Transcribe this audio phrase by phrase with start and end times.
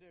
[0.00, 0.06] do.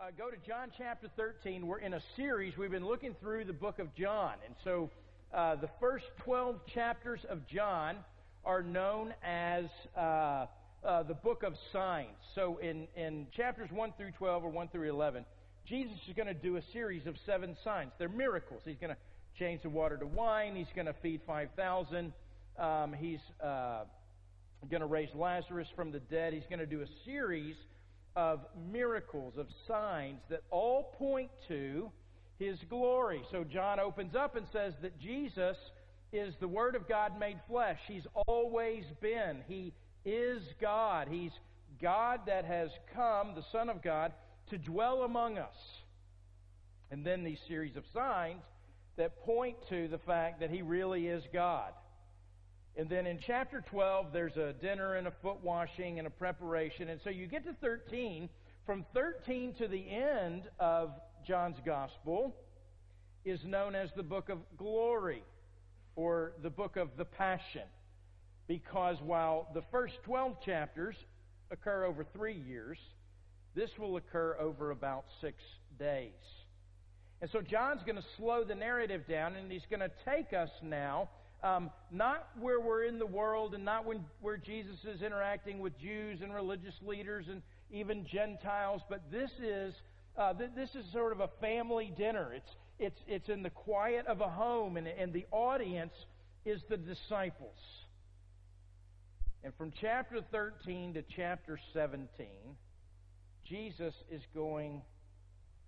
[0.00, 1.66] Uh, go to John chapter 13.
[1.66, 2.56] We're in a series.
[2.56, 4.34] We've been looking through the book of John.
[4.46, 4.90] And so
[5.34, 7.96] uh, the first 12 chapters of John
[8.42, 10.46] are known as uh,
[10.82, 12.16] uh the book of signs.
[12.34, 15.26] So in, in chapters 1 through 12 or 1 through 11,
[15.66, 17.90] Jesus is going to do a series of seven signs.
[17.98, 18.62] They're miracles.
[18.64, 18.98] He's going to
[19.38, 22.12] change the water to wine, he's going to feed 5,000,
[22.58, 23.84] um, he's uh,
[24.70, 26.32] going to raise Lazarus from the dead.
[26.32, 27.56] He's going to do a series
[28.18, 28.40] of
[28.72, 31.88] miracles, of signs that all point to
[32.40, 33.22] his glory.
[33.30, 35.56] So John opens up and says that Jesus
[36.12, 37.78] is the Word of God made flesh.
[37.86, 39.44] He's always been.
[39.46, 39.72] He
[40.04, 41.06] is God.
[41.08, 41.30] He's
[41.80, 44.12] God that has come, the Son of God,
[44.50, 45.54] to dwell among us.
[46.90, 48.42] And then these series of signs
[48.96, 51.72] that point to the fact that He really is God.
[52.78, 56.88] And then in chapter 12, there's a dinner and a foot washing and a preparation.
[56.90, 58.28] And so you get to 13.
[58.64, 60.92] From 13 to the end of
[61.26, 62.36] John's gospel
[63.24, 65.24] is known as the book of glory
[65.96, 67.66] or the book of the passion.
[68.46, 70.94] Because while the first 12 chapters
[71.50, 72.78] occur over three years,
[73.56, 75.42] this will occur over about six
[75.80, 76.12] days.
[77.20, 80.50] And so John's going to slow the narrative down and he's going to take us
[80.62, 81.08] now
[81.42, 85.78] um, not where we're in the world and not when, where Jesus is interacting with
[85.78, 89.74] Jews and religious leaders and even Gentiles, but this is,
[90.16, 92.32] uh, th- this is sort of a family dinner.
[92.34, 95.92] It's, it's, it's in the quiet of a home, and, and the audience
[96.44, 97.58] is the disciples.
[99.44, 102.26] And from chapter 13 to chapter 17,
[103.48, 104.82] Jesus is going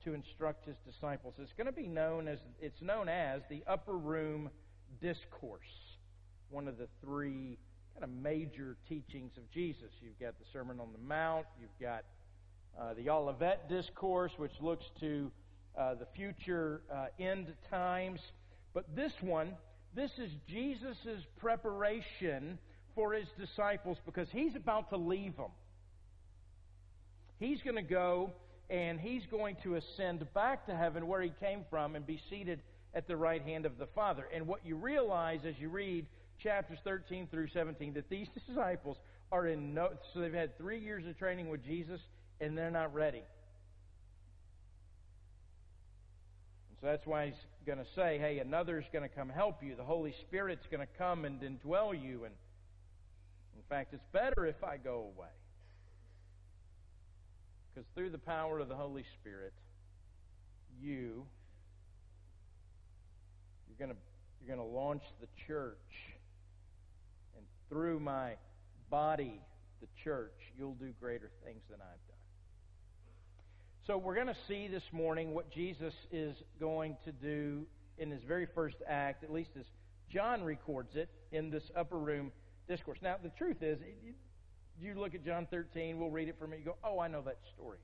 [0.04, 1.34] to instruct his disciples.
[1.38, 4.50] It's going to be known as, it's known as the upper room
[5.00, 5.62] discourse,
[6.50, 7.58] one of the three
[7.94, 9.90] kind of major teachings of Jesus.
[10.00, 12.04] You've got the Sermon on the Mount, you've got
[12.78, 15.30] uh, the Olivet Discourse, which looks to
[15.78, 18.20] uh, the future uh, end times.
[18.74, 19.52] But this one,
[19.94, 22.58] this is Jesus' preparation
[22.94, 25.50] for his disciples because he's about to leave them.
[27.38, 28.32] He's going to go
[28.68, 32.60] and he's going to ascend back to heaven where he came from and be seated
[32.94, 34.26] at the right hand of the Father.
[34.34, 36.06] And what you realize as you read
[36.42, 38.96] chapters 13 through 17 that these disciples
[39.30, 42.00] are in no so they've had 3 years of training with Jesus
[42.40, 43.22] and they're not ready.
[46.68, 47.34] And so that's why he's
[47.66, 49.76] going to say, "Hey, another's going to come help you.
[49.76, 52.34] The Holy Spirit's going to come and indwell you and
[53.54, 55.28] in fact, it's better if I go away."
[57.72, 59.52] Because through the power of the Holy Spirit,
[60.82, 61.26] you
[63.80, 63.96] going to
[64.40, 65.76] you're going to launch the church.
[67.36, 68.34] And through my
[68.90, 69.40] body,
[69.80, 72.16] the church, you'll do greater things than I've done.
[73.86, 77.66] So we're going to see this morning what Jesus is going to do
[77.98, 79.66] in his very first act, at least as
[80.10, 82.32] John records it in this upper room
[82.68, 82.98] discourse.
[83.02, 83.78] Now, the truth is,
[84.80, 87.22] you look at John 13, we'll read it for me, you go, oh, I know
[87.22, 87.78] that story.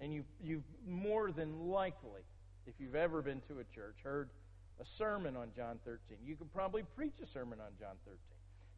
[0.00, 2.22] And you, you've more than likely,
[2.66, 4.30] if you've ever been to a church, heard
[4.80, 6.16] a sermon on John 13.
[6.24, 8.18] You could probably preach a sermon on John 13.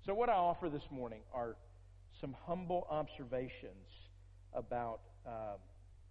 [0.04, 1.56] So, what I offer this morning are
[2.20, 3.86] some humble observations
[4.52, 5.56] about uh,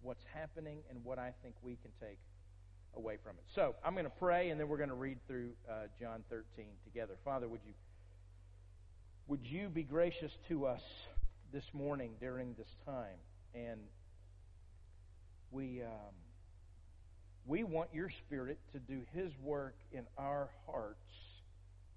[0.00, 2.18] what's happening and what I think we can take
[2.96, 3.44] away from it.
[3.54, 6.64] So, I'm going to pray and then we're going to read through uh, John 13
[6.84, 7.14] together.
[7.24, 7.74] Father, would you
[9.28, 10.82] would you be gracious to us
[11.52, 13.18] this morning during this time?
[13.54, 13.80] And
[15.50, 15.82] we.
[15.82, 16.14] Um,
[17.46, 20.98] we want your Spirit to do His work in our hearts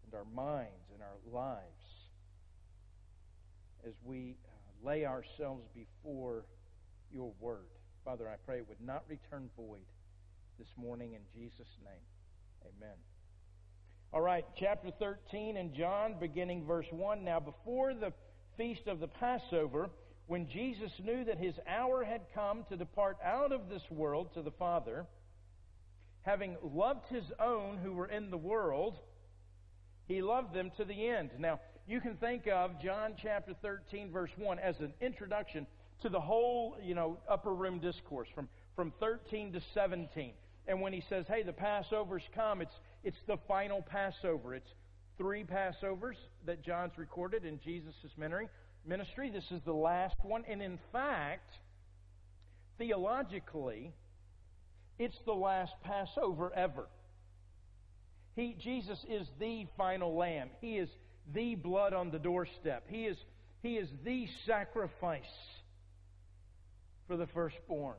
[0.05, 1.61] and our minds and our lives
[3.85, 6.45] as we uh, lay ourselves before
[7.11, 7.67] your Word.
[8.03, 9.85] Father, I pray it would not return void
[10.57, 12.73] this morning in Jesus' name.
[12.77, 12.95] Amen.
[14.13, 17.23] All right, chapter 13 in John, beginning verse 1.
[17.23, 18.13] Now, before the
[18.57, 19.89] feast of the Passover,
[20.27, 24.41] when Jesus knew that his hour had come to depart out of this world to
[24.41, 25.05] the Father,
[26.25, 28.97] having loved his own who were in the world,
[30.07, 31.29] he loved them to the end.
[31.37, 35.67] Now, you can think of John chapter 13, verse 1 as an introduction
[36.01, 40.33] to the whole, you know, upper room discourse from, from 13 to 17.
[40.67, 42.73] And when he says, hey, the Passover's come, it's,
[43.03, 44.55] it's the final Passover.
[44.55, 44.73] It's
[45.19, 46.15] three Passovers
[46.47, 49.29] that John's recorded in Jesus' ministry.
[49.29, 50.43] This is the last one.
[50.49, 51.51] And in fact,
[52.79, 53.93] theologically,
[54.97, 56.87] it's the last Passover ever.
[58.35, 60.49] He, Jesus is the final lamb.
[60.61, 60.89] He is
[61.33, 62.85] the blood on the doorstep.
[62.87, 63.17] He is,
[63.61, 65.23] he is the sacrifice
[67.07, 67.97] for the firstborn.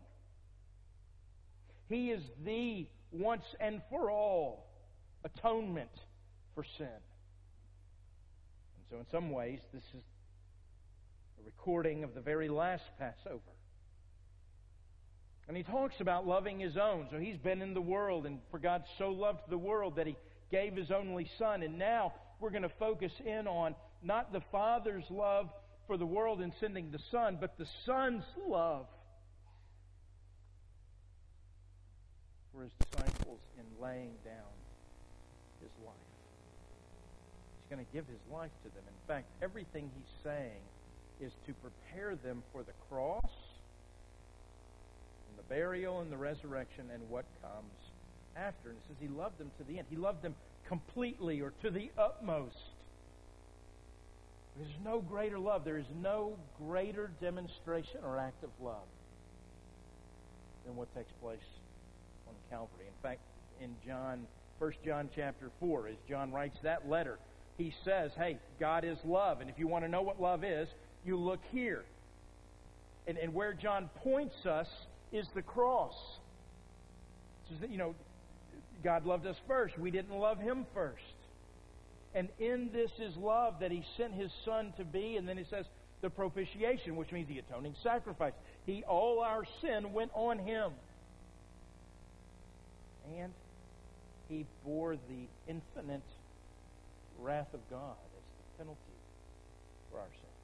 [1.89, 4.67] He is the once and for all
[5.25, 5.91] atonement
[6.55, 6.87] for sin.
[8.77, 10.03] And so, in some ways, this is
[11.41, 13.56] a recording of the very last Passover.
[15.49, 17.07] And he talks about loving his own.
[17.11, 20.17] So he's been in the world, and for God so loved the world that he
[20.51, 21.63] gave his only Son.
[21.63, 25.49] And now we're going to focus in on not the Father's love
[25.87, 28.87] for the world in sending the Son, but the Son's love
[32.53, 34.53] for his disciples in laying down
[35.61, 35.95] his life.
[37.61, 38.83] He's going to give his life to them.
[38.87, 40.63] In fact, everything he's saying
[41.21, 43.31] is to prepare them for the cross,
[45.49, 47.73] burial, and the resurrection, and what comes
[48.37, 48.71] after.
[48.71, 49.87] And it says he loved them to the end.
[49.91, 50.35] He loved them
[50.69, 52.57] completely or to the utmost.
[54.59, 55.65] There's no greater love.
[55.65, 58.87] There is no greater demonstration or act of love
[60.65, 61.39] than what takes place
[62.27, 62.87] on Calvary.
[62.87, 63.21] In fact,
[63.61, 64.27] in John,
[64.59, 67.19] 1 John chapter 4, as John writes that letter,
[67.59, 69.41] he says, Hey, God is love.
[69.41, 70.69] And if you want to know what love is,
[71.05, 71.85] you look here.
[73.07, 74.69] And, and where John points us
[75.13, 75.95] is the cross.
[77.61, 77.95] That, you know,
[78.83, 79.79] God loved us first.
[79.79, 81.03] We didn't love him first.
[82.15, 85.17] And in this is love that he sent his son to be.
[85.17, 85.67] And then he says
[86.03, 88.33] the propitiation, which means the atoning sacrifice.
[88.65, 90.73] He all our sin went on him.
[93.19, 93.33] And
[94.29, 96.03] he bore the infinite
[97.21, 98.81] wrath of God as the penalty
[99.91, 100.37] for our sin.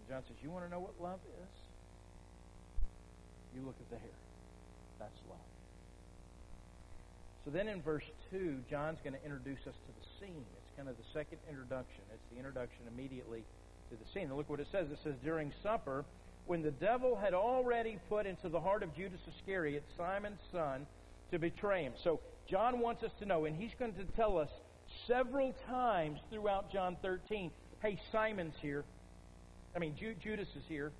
[0.00, 1.67] And John says, You want to know what love is?
[3.54, 4.18] You look at the hair.
[4.98, 5.38] That's love.
[7.44, 10.44] So then in verse 2, John's going to introduce us to the scene.
[10.58, 12.02] It's kind of the second introduction.
[12.12, 13.44] It's the introduction immediately
[13.90, 14.24] to the scene.
[14.28, 14.88] And look what it says.
[14.92, 16.04] It says, During supper,
[16.46, 20.86] when the devil had already put into the heart of Judas Iscariot, Simon's son,
[21.30, 21.92] to betray him.
[22.04, 24.48] So John wants us to know, and he's going to tell us
[25.06, 27.50] several times throughout John 13,
[27.82, 28.84] hey, Simon's here.
[29.76, 30.92] I mean, Ju- Judas is here.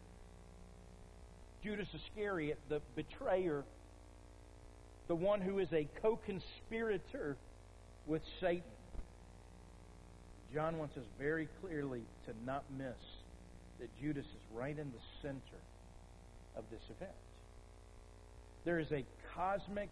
[1.62, 3.64] Judas Iscariot, the betrayer,
[5.08, 7.36] the one who is a co conspirator
[8.06, 8.62] with Satan.
[10.54, 12.96] John wants us very clearly to not miss
[13.80, 15.60] that Judas is right in the center
[16.56, 17.12] of this event.
[18.64, 19.90] There is a cosmic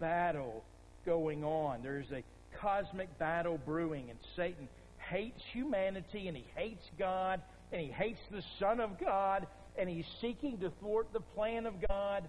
[0.00, 0.64] battle
[1.04, 1.82] going on.
[1.82, 2.22] There is a
[2.60, 4.68] cosmic battle brewing, and Satan
[5.10, 7.40] hates humanity, and he hates God,
[7.72, 11.74] and he hates the Son of God, and he's seeking to thwart the plan of
[11.88, 12.24] God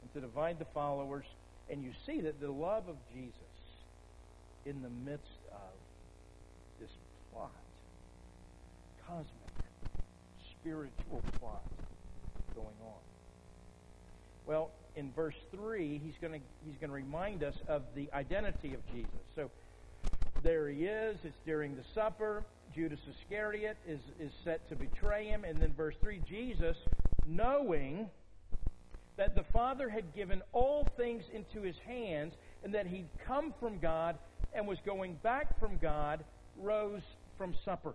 [0.00, 1.24] and to divide the followers.
[1.70, 3.38] And you see that the love of Jesus
[4.64, 5.72] in the midst of
[6.80, 6.90] this
[7.32, 7.50] plot,
[9.06, 9.26] cosmic,
[10.60, 11.62] spiritual plot
[12.54, 13.00] going on.
[14.46, 18.80] Well, in verse 3, he's going to he's to remind us of the identity of
[18.92, 19.10] Jesus.
[19.34, 19.50] So
[20.42, 21.16] there he is.
[21.24, 22.44] It's during the supper.
[22.74, 25.44] Judas Iscariot is, is set to betray him.
[25.44, 26.76] And then verse 3 Jesus,
[27.26, 28.08] knowing
[29.16, 32.32] that the Father had given all things into his hands
[32.64, 34.16] and that he'd come from God
[34.54, 36.24] and was going back from God,
[36.58, 37.02] rose
[37.36, 37.94] from supper.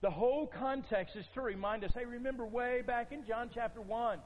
[0.00, 4.18] The whole context is to remind us hey, remember way back in John chapter 1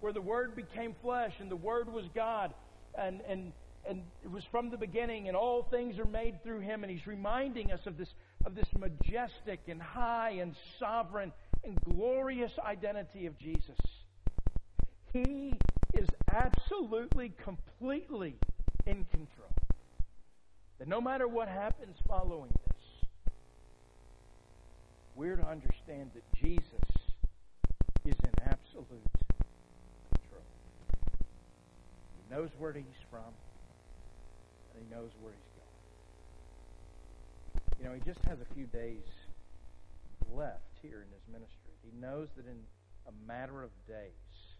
[0.00, 2.54] where the Word became flesh and the Word was God
[2.98, 3.52] and, and,
[3.88, 6.84] and it was from the beginning and all things are made through Him.
[6.84, 8.08] And He's reminding us of this,
[8.44, 11.32] of this majestic and high and sovereign
[11.64, 13.78] and glorious identity of Jesus.
[15.12, 15.54] He
[15.94, 18.34] is absolutely, completely
[18.86, 19.52] in control.
[20.78, 23.32] That no matter what happens following this,
[25.14, 26.68] we're to understand that Jesus
[28.04, 28.86] is in absolute
[30.14, 30.44] control.
[32.16, 33.32] He knows where he's from,
[34.78, 35.66] and he knows where he's going.
[37.78, 39.02] You know, he just has a few days
[40.30, 41.74] left here in his ministry.
[41.82, 42.62] He knows that in
[43.06, 44.54] a matter of days,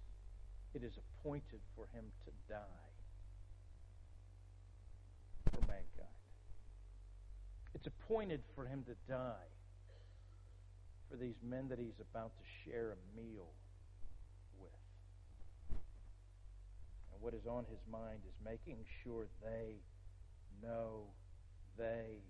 [0.74, 2.90] it is appointed for him to die
[5.52, 6.18] for mankind.
[7.74, 9.50] It's appointed for him to die
[11.10, 13.46] for these men that he's about to share a meal
[14.60, 15.78] with.
[17.12, 19.78] And what is on his mind is making sure they
[20.62, 21.04] know
[21.76, 22.22] they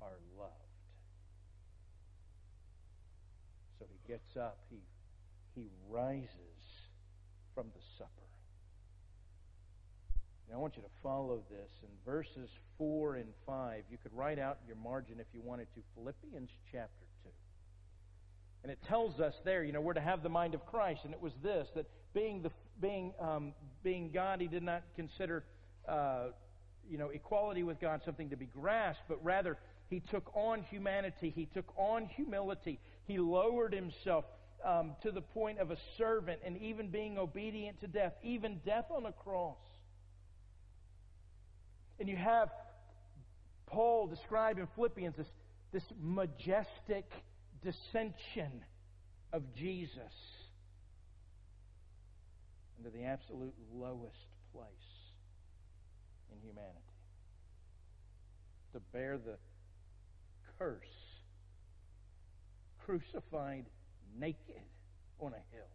[0.00, 0.52] are loved.
[3.78, 4.80] So he gets up, he,
[5.54, 6.28] he rises
[7.54, 8.10] from the supper.
[10.48, 13.82] Now, I want you to follow this in verses 4 and 5.
[13.90, 17.30] You could write out your margin if you wanted to Philippians chapter 2.
[18.62, 21.00] And it tells us there, you know, we're to have the mind of Christ.
[21.04, 22.50] And it was this that being, the,
[22.80, 23.52] being, um,
[23.82, 25.44] being God, he did not consider,
[25.88, 26.28] uh,
[26.90, 31.32] you know, equality with God something to be grasped, but rather he took on humanity.
[31.34, 32.80] He took on humility.
[33.04, 34.24] He lowered himself
[34.64, 38.86] um, to the point of a servant and even being obedient to death, even death
[38.90, 39.58] on a cross.
[41.98, 42.50] And you have
[43.66, 45.26] Paul describe in Philippians this,
[45.72, 47.10] this majestic
[47.62, 48.64] dissension
[49.32, 50.12] of Jesus
[52.78, 54.16] into the absolute lowest
[54.52, 54.95] place
[56.36, 56.80] in humanity.
[58.74, 59.36] To bear the
[60.58, 60.84] curse,
[62.84, 63.64] crucified
[64.18, 64.62] naked
[65.20, 65.70] on a hill.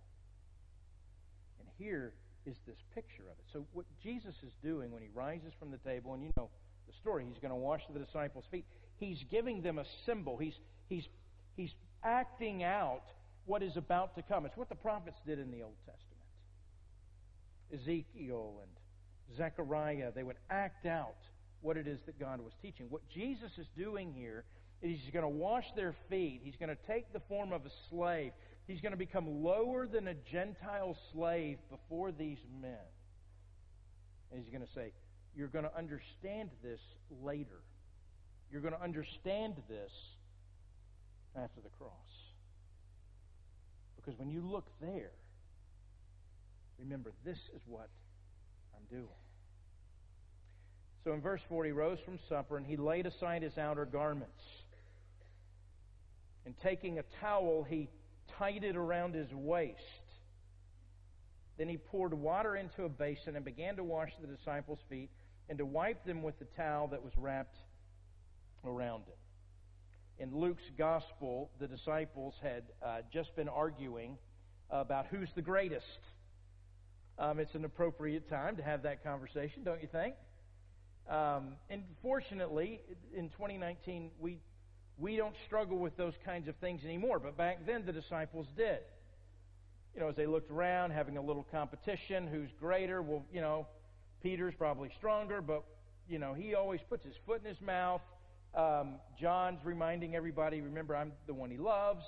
[1.60, 2.14] And here
[2.46, 3.46] is this picture of it.
[3.54, 6.50] So, what Jesus is doing when he rises from the table, and you know
[6.88, 8.66] the story, he's going to wash the disciples' feet.
[8.98, 10.38] He's giving them a symbol.
[10.38, 10.54] He's,
[10.90, 11.04] he's,
[11.56, 11.72] he's
[12.04, 13.04] acting out
[13.46, 14.46] what is about to come.
[14.46, 16.12] It's what the prophets did in the Old Testament.
[17.74, 18.72] Ezekiel and
[19.38, 21.16] Zechariah, they would act out
[21.62, 22.88] what it is that God was teaching.
[22.90, 24.44] What Jesus is doing here
[24.82, 26.42] is he's going to wash their feet.
[26.44, 28.32] He's going to take the form of a slave.
[28.68, 32.78] He's going to become lower than a Gentile slave before these men.
[34.32, 34.92] And he's going to say,
[35.36, 36.80] You're going to understand this
[37.24, 37.62] later.
[38.52, 39.92] You're going to understand this
[41.36, 41.92] after the cross.
[43.96, 45.12] Because when you look there,
[46.80, 47.88] remember, this is what
[48.76, 49.08] I'm doing.
[51.04, 54.44] So in verse 4, he rose from supper and he laid aside his outer garments.
[56.46, 57.90] And taking a towel, he
[58.38, 59.80] tied it around his waist.
[61.58, 65.10] Then he poured water into a basin and began to wash the disciples' feet
[65.50, 67.56] and to wipe them with the towel that was wrapped
[68.66, 69.14] around him.
[70.18, 74.18] In Luke's gospel, the disciples had uh, just been arguing
[74.70, 76.00] about who's the greatest.
[77.22, 80.16] Um, it's an appropriate time to have that conversation, don't you think?
[81.08, 82.82] Um, and fortunately,
[83.16, 84.40] in 2019, we
[84.98, 87.20] we don't struggle with those kinds of things anymore.
[87.20, 88.80] But back then, the disciples did.
[89.94, 93.04] You know, as they looked around, having a little competition, who's greater?
[93.04, 93.68] Well, you know,
[94.24, 95.64] Peter's probably stronger, but,
[96.08, 98.02] you know, he always puts his foot in his mouth.
[98.56, 102.06] Um, John's reminding everybody, remember, I'm the one he loves.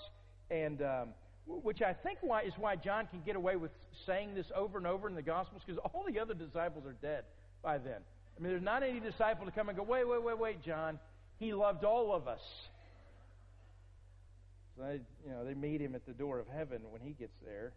[0.49, 1.09] And, um,
[1.45, 3.71] which I think why, is why John can get away with
[4.05, 7.25] saying this over and over in the Gospels, because all the other disciples are dead
[7.61, 8.01] by then.
[8.37, 10.99] I mean, there's not any disciple to come and go, wait, wait, wait, wait, John.
[11.39, 12.39] He loved all of us.
[14.75, 17.35] So they, you know, they meet him at the door of heaven when he gets
[17.45, 17.73] there.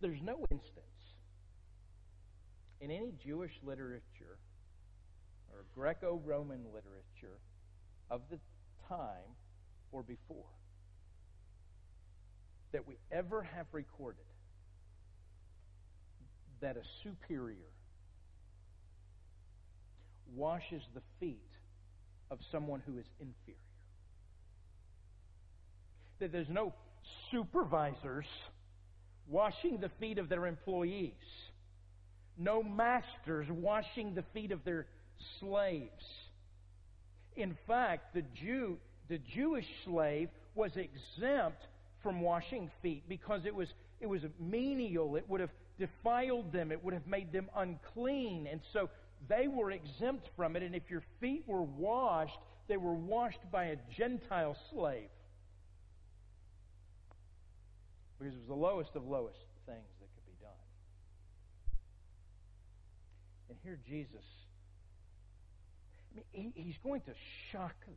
[0.00, 0.86] There's no instance
[2.80, 4.38] in any Jewish literature
[5.52, 7.38] or Greco Roman literature
[8.10, 8.38] of the
[8.88, 9.36] time
[9.90, 10.44] or before
[12.72, 14.24] that we ever have recorded
[16.60, 17.56] that a superior
[20.34, 21.36] washes the feet
[22.30, 23.58] of someone who is inferior.
[26.20, 26.72] That there's no
[27.30, 28.24] supervisors
[29.28, 31.12] washing the feet of their employees,
[32.38, 34.86] no masters washing the feet of their
[35.40, 36.04] slaves.
[37.36, 41.62] In fact, the Jew, the Jewish slave was exempt
[42.02, 43.68] from washing feet because it was
[44.00, 45.16] it was menial.
[45.16, 46.72] It would have defiled them.
[46.72, 48.48] It would have made them unclean.
[48.50, 48.90] And so
[49.28, 52.38] they were exempt from it, and if your feet were washed,
[52.68, 55.08] they were washed by a Gentile slave.
[58.18, 60.50] Because it was the lowest of lowest things that could be done.
[63.50, 64.24] And here Jesus,
[66.32, 67.12] he, he's going to
[67.50, 67.96] shock them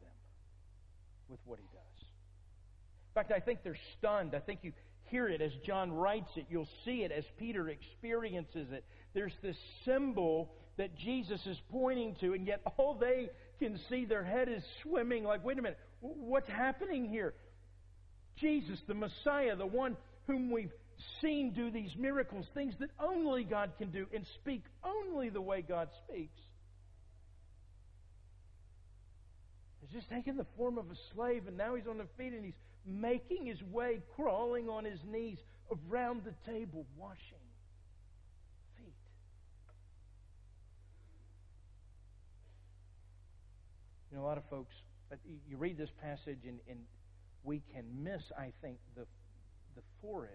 [1.30, 2.08] with what he does.
[3.10, 4.36] In fact, I think they're stunned.
[4.36, 6.46] I think you hear it as John writes it.
[6.50, 8.84] You'll see it as Peter experiences it.
[9.14, 13.30] There's this symbol that Jesus is pointing to, and yet all they
[13.60, 17.34] can see, their head is swimming like, wait a minute, what's happening here?
[18.38, 19.96] Jesus, the Messiah, the one
[20.28, 20.74] whom we've
[21.22, 25.62] seen do these miracles, things that only God can do, and speak only the way
[25.62, 26.38] God speaks.
[29.86, 32.44] He's just taken the form of a slave, and now he's on the feet, and
[32.44, 35.38] he's making his way, crawling on his knees
[35.90, 37.46] around the table, washing
[38.78, 38.94] feet.
[44.12, 44.74] You know, a lot of folks,
[45.50, 46.80] you read this passage and, and
[47.44, 49.06] we can miss, I think, the,
[49.76, 50.34] the forest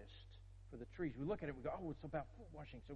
[0.69, 1.13] for the trees.
[1.17, 2.95] We look at it, we go, oh, it's about foot washing, so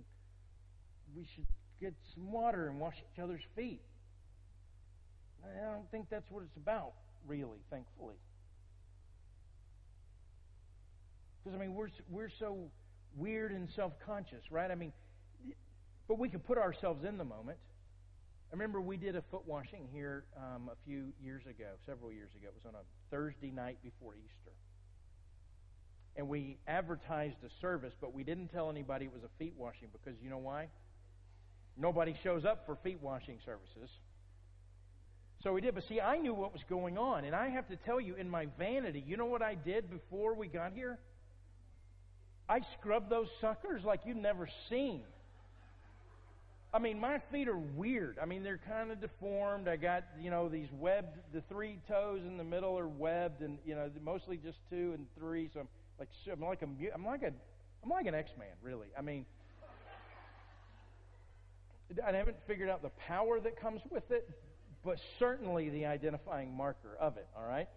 [1.16, 1.46] we should
[1.80, 3.82] get some water and wash each other's feet.
[5.46, 6.94] I don't think that's what it's about,
[7.28, 8.16] really, thankfully.
[11.44, 12.58] Because, I mean, we're, we're so
[13.16, 14.72] weird and self conscious, right?
[14.72, 14.94] I mean,
[16.08, 17.58] but we can put ourselves in the moment.
[18.52, 22.30] I remember we did a foot washing here um, a few years ago, several years
[22.36, 22.48] ago.
[22.48, 24.52] It was on a Thursday night before Easter.
[26.16, 29.90] And we advertised a service, but we didn't tell anybody it was a feet washing
[29.92, 30.70] because you know why?
[31.78, 33.90] Nobody shows up for feet washing services.
[35.46, 35.76] So we did.
[35.76, 37.24] But see, I knew what was going on.
[37.24, 40.34] And I have to tell you, in my vanity, you know what I did before
[40.34, 40.98] we got here?
[42.50, 45.04] I scrubbed those suckers like you've never seen.
[46.74, 48.18] I mean, my feet are weird.
[48.20, 49.68] I mean, they're kind of deformed.
[49.68, 53.60] I got, you know, these webbed, the three toes in the middle are webbed, and
[53.66, 55.52] you know, mostly just two and three.
[55.54, 55.68] So I'm
[56.00, 57.32] like, I'm like a, I'm like a,
[57.84, 58.88] I'm like an X-Man, really.
[58.98, 59.26] I mean,
[62.06, 64.28] I haven't figured out the power that comes with it,
[64.86, 67.28] but certainly the identifying marker of it.
[67.36, 67.68] All right.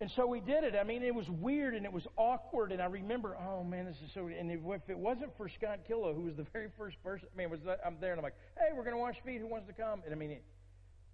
[0.00, 0.74] And so we did it.
[0.74, 2.72] I mean, it was weird and it was awkward.
[2.72, 4.28] And I remember, oh man, this is so.
[4.28, 7.50] And if it wasn't for Scott Killo, who was the very first person, I mean,
[7.50, 9.40] was I'm there and I'm like, hey, we're going to wash feet.
[9.40, 10.00] Who wants to come?
[10.06, 10.44] And I mean, it,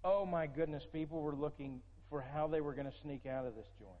[0.05, 3.55] oh my goodness, people were looking for how they were going to sneak out of
[3.55, 3.91] this joint.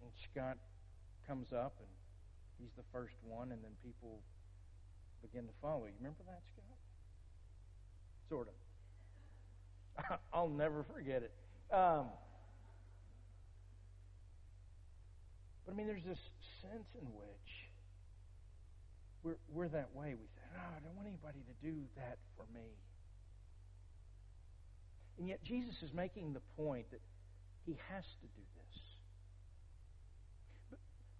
[0.00, 0.56] And Scott
[1.28, 1.88] comes up and
[2.58, 4.20] he's the first one, and then people
[5.20, 5.84] begin to follow.
[5.84, 6.75] You remember that, Scott?
[8.28, 10.18] Sort of.
[10.32, 11.32] I'll never forget it.
[11.72, 12.06] Um,
[15.66, 16.22] But I mean, there's this
[16.62, 17.50] sense in which
[19.24, 20.14] we're, we're that way.
[20.14, 22.70] We say, oh, I don't want anybody to do that for me.
[25.18, 27.00] And yet, Jesus is making the point that
[27.64, 28.80] he has to do this.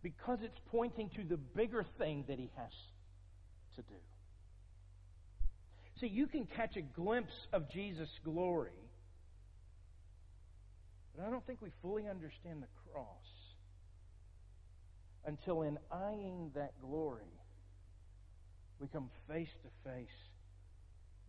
[0.02, 2.70] Because it's pointing to the bigger thing that he has
[3.74, 3.98] to do.
[6.00, 8.70] See, you can catch a glimpse of Jesus' glory,
[11.16, 13.06] but I don't think we fully understand the cross
[15.24, 17.32] until in eyeing that glory,
[18.78, 20.08] we come face to face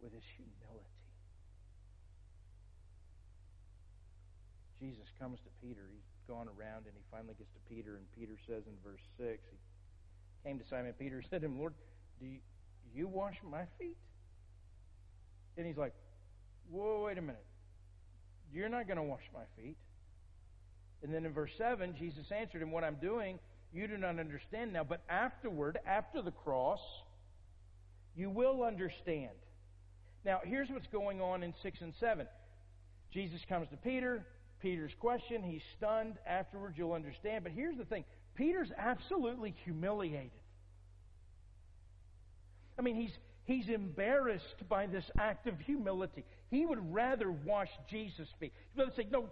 [0.02, 0.98] with his humility.
[4.80, 5.82] Jesus comes to Peter.
[5.90, 9.40] He's gone around and he finally gets to Peter, and Peter says in verse 6,
[9.42, 11.74] he came to Simon Peter and said to him, Lord,
[12.20, 12.40] do you,
[12.84, 13.98] do you wash my feet?
[15.58, 15.94] And he's like,
[16.70, 17.46] Whoa, wait a minute.
[18.54, 19.78] You're not going to wash my feet.
[21.04, 23.40] And then in verse 7, Jesus answered him, What I'm doing
[23.74, 26.80] you do not understand now, but afterward, after the cross,
[28.16, 29.36] you will understand.
[30.26, 32.28] Now, here's what's going on in 6 and 7.
[33.14, 34.26] Jesus comes to Peter.
[34.62, 35.44] Peter's question.
[35.44, 36.16] He's stunned.
[36.26, 37.44] Afterwards, you'll understand.
[37.44, 38.04] But here's the thing
[38.36, 40.32] Peter's absolutely humiliated.
[42.80, 43.12] I mean, he's,
[43.48, 46.24] he's embarrassed by this act of humility.
[46.52, 48.54] He would rather wash Jesus' feet.
[48.74, 49.30] He'd rather say, No,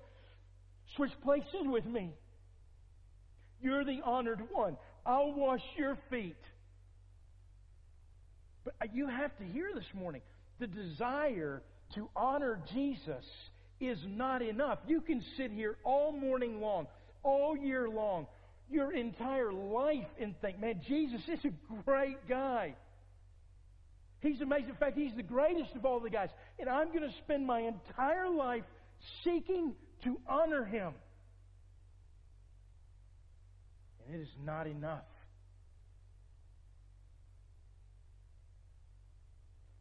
[0.95, 2.11] switch places with me.
[3.61, 4.77] You're the honored one.
[5.05, 6.35] I'll wash your feet.
[8.63, 10.21] But uh, you have to hear this morning
[10.59, 11.61] the desire
[11.93, 13.25] to honor Jesus
[13.79, 14.79] is not enough.
[14.87, 16.87] You can sit here all morning long,
[17.23, 18.25] all year long,
[18.69, 22.75] your entire life, and think, man, Jesus is a great guy.
[24.21, 24.69] He's amazing.
[24.69, 26.29] In fact, he's the greatest of all the guys.
[26.59, 28.63] And I'm going to spend my entire life
[29.23, 29.73] seeking
[30.03, 30.93] to honor him.
[34.05, 35.03] And it is not enough.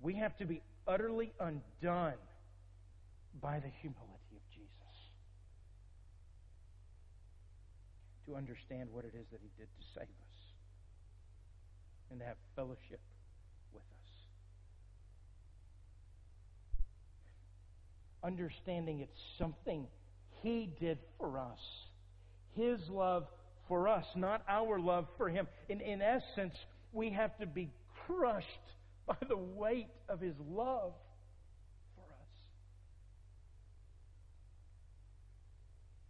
[0.01, 2.21] We have to be utterly undone
[3.41, 4.75] by the humility of Jesus
[8.27, 10.41] to understand what it is that He did to save us
[12.11, 13.01] and to have fellowship
[13.73, 14.11] with us.
[18.25, 19.87] Understanding it's something
[20.43, 21.59] He did for us.
[22.57, 23.27] His love
[23.69, 25.47] for us, not our love for Him.
[25.69, 26.55] In, in essence,
[26.93, 27.69] we have to be
[28.07, 28.49] crushed
[29.07, 30.93] by the weight of His love
[31.95, 32.33] for us.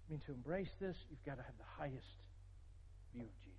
[0.06, 2.06] I mean, to embrace this, you've got to have the highest
[3.12, 3.58] view of Jesus.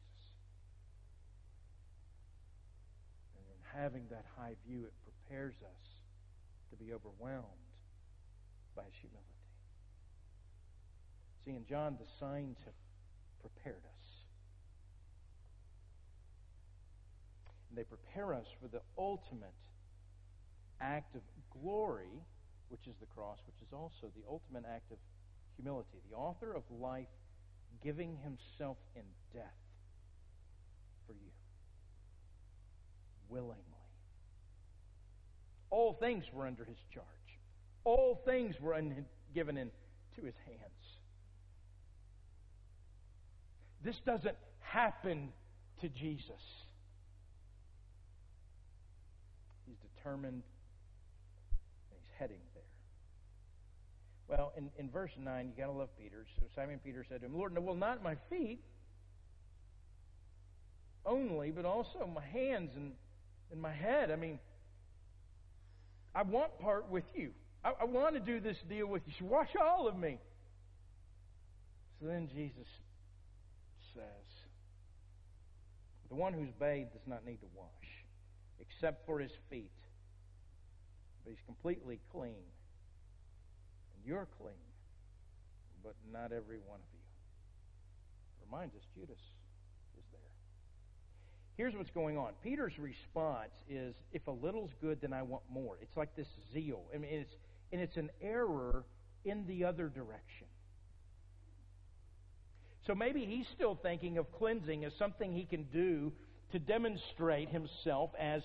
[3.36, 5.88] And in having that high view, it prepares us
[6.72, 7.65] to be overwhelmed
[8.76, 9.26] by His humility.
[11.46, 12.74] See, in John, the signs have
[13.42, 14.06] prepared us.
[17.70, 19.54] And they prepare us for the ultimate
[20.82, 21.22] act of
[21.62, 22.24] glory,
[22.70, 24.98] which is the cross, which is also the ultimate act of
[25.56, 26.02] humility.
[26.10, 27.08] The author of life
[27.84, 29.62] giving himself in death
[31.06, 31.32] for you
[33.30, 33.62] willingly.
[35.70, 37.06] All things were under his charge.
[37.86, 39.72] All things were un- given into
[40.24, 40.60] his hands.
[43.84, 45.30] This doesn't happen
[45.82, 46.42] to Jesus.
[49.68, 52.64] He's determined and he's heading there.
[54.28, 56.26] Well, in, in verse 9, you got to love Peter.
[56.40, 58.60] So Simon Peter said to him, Lord, no, well, not my feet
[61.06, 62.94] only, but also my hands and,
[63.52, 64.10] and my head.
[64.10, 64.40] I mean,
[66.16, 67.32] I want part with you.
[67.66, 69.14] I, I want to do this deal with you.
[69.18, 70.20] So wash all of me.
[72.00, 72.68] So then Jesus
[73.94, 74.28] says,
[76.10, 77.68] The one who's bathed does not need to wash,
[78.60, 79.72] except for his feet.
[81.24, 82.46] But he's completely clean.
[83.96, 84.54] And you're clean,
[85.84, 87.00] but not every one of you.
[88.52, 89.18] Reminds us Judas
[89.98, 90.20] is there.
[91.58, 92.34] Here's what's going on.
[92.44, 95.78] Peter's response is, if a little's good, then I want more.
[95.82, 96.84] It's like this zeal.
[96.94, 97.36] I mean, it's,
[97.72, 98.84] and it's an error
[99.24, 100.48] in the other direction.
[102.88, 106.12] So maybe he's still thinking of cleansing as something he can do
[106.52, 108.44] to demonstrate himself as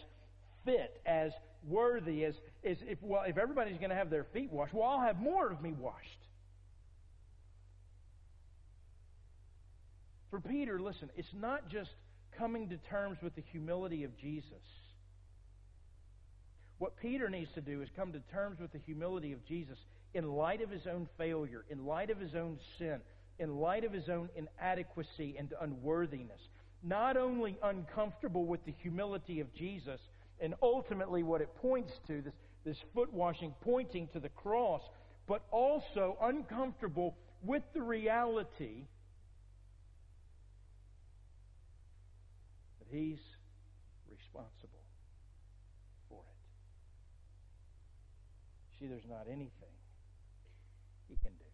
[0.65, 1.33] fit, as
[1.69, 5.07] worthy, as, as if, well, if everybody's going to have their feet washed, well, I'll
[5.07, 6.09] have more of me washed.
[10.31, 11.91] For Peter, listen, it's not just
[12.39, 14.63] coming to terms with the humility of Jesus.
[16.81, 19.77] What Peter needs to do is come to terms with the humility of Jesus
[20.15, 23.01] in light of his own failure, in light of his own sin,
[23.39, 26.41] in light of his own inadequacy and unworthiness.
[26.83, 30.01] Not only uncomfortable with the humility of Jesus,
[30.41, 32.33] and ultimately what it points to, this,
[32.65, 34.81] this foot washing pointing to the cross,
[35.29, 38.87] but also uncomfortable with the reality
[42.79, 43.21] that he's
[44.11, 44.81] responsible
[46.09, 46.41] for it.
[48.81, 49.77] See, there's not anything
[51.09, 51.51] he can do.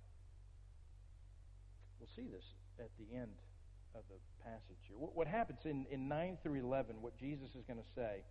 [1.99, 2.45] We'll see this
[2.79, 3.35] at the end
[3.97, 4.97] of the passage here.
[4.97, 8.23] What, what happens in, in 9 through 11, what Jesus is going to say,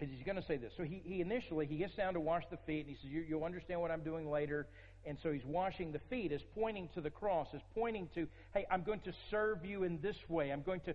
[0.00, 0.72] is he's going to say this.
[0.76, 3.24] So he, he initially, he gets down to wash the feet, and he says, you,
[3.28, 4.66] You'll understand what I'm doing later.
[5.06, 8.66] And so he's washing the feet, is pointing to the cross, is pointing to, hey,
[8.70, 10.50] I'm going to serve you in this way.
[10.50, 10.94] I'm going to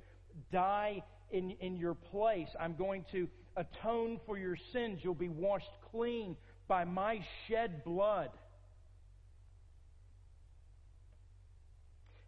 [0.52, 2.50] die in, in your place.
[2.60, 5.00] I'm going to atone for your sins.
[5.02, 6.36] You'll be washed clean
[6.70, 8.30] by my shed blood.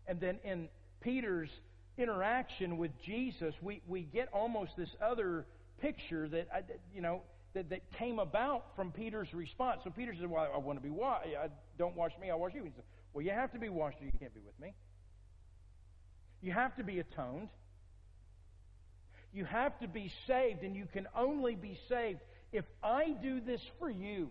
[0.07, 0.67] And then in
[0.99, 1.49] Peter's
[1.97, 5.45] interaction with Jesus, we, we get almost this other
[5.79, 6.47] picture that,
[6.93, 7.21] you know,
[7.53, 9.81] that, that came about from Peter's response.
[9.83, 11.27] So Peter said, Well, I want to be washed.
[11.27, 12.63] I don't wash me, I'll wash you.
[12.63, 14.73] He said, Well, you have to be washed or you can't be with me.
[16.41, 17.49] You have to be atoned.
[19.33, 22.19] You have to be saved, and you can only be saved
[22.51, 24.29] if I do this for you.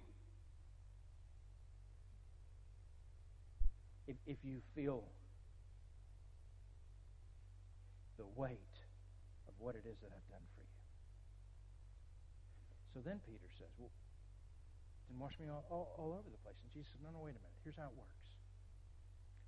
[4.06, 5.04] If, if you feel
[8.18, 8.76] the weight
[9.48, 10.80] of what it is that I've done for you.
[12.92, 13.90] So then Peter says, Well,
[15.08, 16.58] then wash me all, all, all over the place.
[16.60, 17.56] And Jesus says, No, no, wait a minute.
[17.62, 18.20] Here's how it works.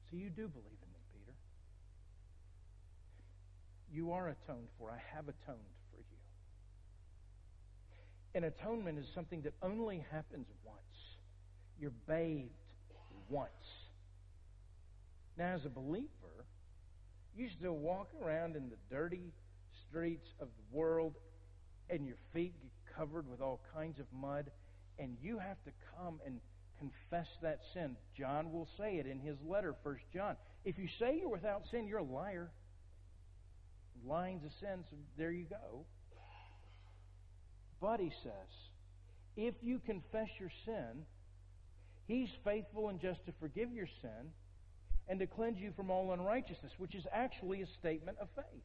[0.08, 1.34] So you do believe in me, Peter.
[3.90, 4.90] You are atoned for.
[4.90, 5.81] I have atoned.
[8.34, 10.78] And atonement is something that only happens once.
[11.78, 12.50] You're bathed
[13.28, 13.50] once.
[15.36, 16.08] Now, as a believer,
[17.36, 19.32] you still walk around in the dirty
[19.88, 21.14] streets of the world
[21.90, 24.50] and your feet get covered with all kinds of mud,
[24.98, 26.40] and you have to come and
[26.78, 27.96] confess that sin.
[28.16, 30.36] John will say it in his letter, First John.
[30.64, 32.50] If you say you're without sin, you're a liar.
[34.06, 35.84] Lying's a sin, so there you go.
[37.82, 38.52] But he says,
[39.36, 41.04] if you confess your sin,
[42.06, 44.30] he's faithful and just to forgive your sin
[45.08, 48.62] and to cleanse you from all unrighteousness, which is actually a statement of faith.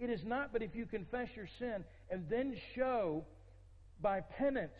[0.00, 3.24] It is not, but if you confess your sin and then show
[4.00, 4.72] by penance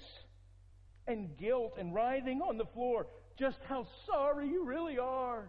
[1.07, 3.07] and guilt and writhing on the floor
[3.39, 5.49] just how sorry you really are,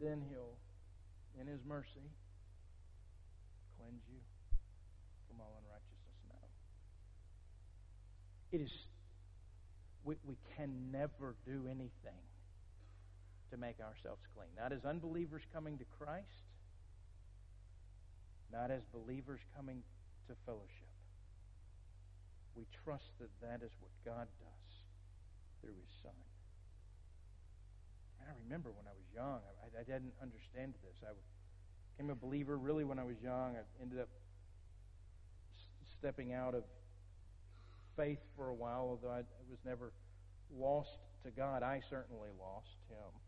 [0.00, 0.56] then He'll,
[1.38, 2.10] in His mercy,
[3.78, 4.20] cleanse you
[5.28, 6.16] from all unrighteousness.
[6.28, 6.36] No.
[8.54, 8.70] It is
[10.04, 12.22] we, we can never do anything
[13.50, 14.50] to make ourselves clean.
[14.54, 16.46] Not as unbelievers coming to Christ,
[18.52, 19.82] not as believers coming
[20.28, 20.94] to fellowship.
[22.54, 24.72] We trust that that is what God does
[25.60, 26.14] through His Son.
[28.20, 30.94] And I remember when I was young, I, I didn't understand this.
[31.02, 31.10] I
[31.96, 33.56] became a believer really when I was young.
[33.58, 34.10] I ended up
[35.98, 36.62] stepping out of
[37.96, 39.92] faith for a while, although I was never
[40.56, 41.62] lost to God.
[41.62, 43.20] I certainly lost him.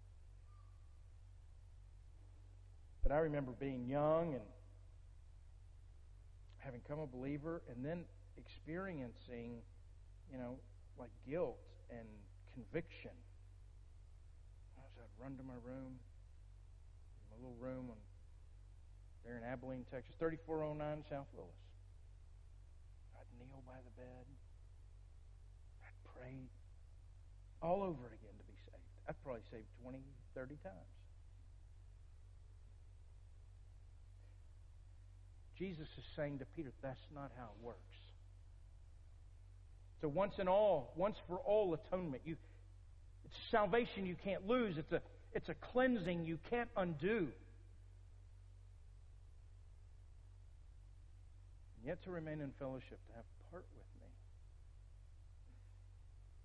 [3.03, 4.43] But I remember being young and
[6.59, 8.05] having come a believer and then
[8.37, 9.63] experiencing,
[10.33, 10.59] you know,
[10.99, 11.59] like guilt
[11.91, 12.07] and
[12.53, 13.15] conviction.
[14.79, 16.01] I'd run to my room,
[17.31, 17.97] my little room on,
[19.25, 21.55] there in Abilene, Texas, 3409 South Willis.
[23.15, 24.27] I'd kneel by the bed.
[26.23, 26.49] I'd
[27.63, 28.83] all over again to be saved.
[29.09, 29.99] I've probably saved 20,
[30.35, 30.75] 30 times.
[35.59, 37.79] Jesus is saying to Peter, that's not how it works.
[39.97, 42.23] It's a once and all, once for all atonement.
[42.27, 42.37] You,
[43.25, 44.77] it's salvation you can't lose.
[44.77, 45.01] It's a,
[45.33, 47.29] it's a cleansing you can't undo.
[51.79, 53.86] And yet to remain in fellowship, to have part with.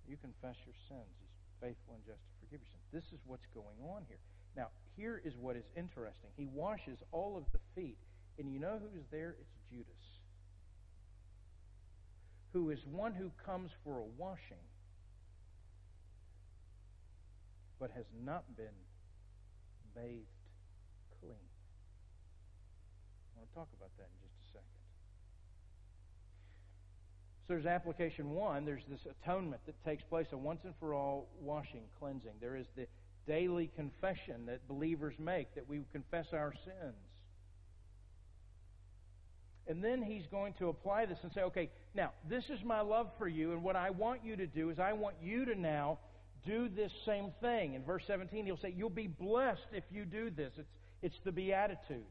[0.08, 1.12] You confess your sins.
[1.20, 2.86] He's faithful and just to forgive your sins.
[2.92, 4.20] This is what's going on here.
[4.56, 6.30] Now, here is what is interesting.
[6.36, 7.98] He washes all of the feet.
[8.38, 9.36] And you know who's there?
[9.38, 10.02] It's Judas
[12.52, 14.64] who is one who comes for a washing,
[17.80, 18.76] but has not been
[19.96, 20.28] bathed
[21.20, 21.48] clean.
[23.34, 24.68] I want to talk about that in just a second.
[27.46, 28.64] So there's application one.
[28.64, 32.32] There's this atonement that takes place, a once and for all washing, cleansing.
[32.40, 32.86] There is the
[33.26, 36.94] daily confession that believers make, that we confess our sins.
[39.68, 43.08] And then he's going to apply this and say, okay, now, this is my love
[43.18, 45.98] for you, and what I want you to do is I want you to now
[46.44, 47.74] do this same thing.
[47.74, 50.52] In verse 17, he'll say, You'll be blessed if you do this.
[50.56, 50.68] It's,
[51.02, 52.04] it's the beatitude.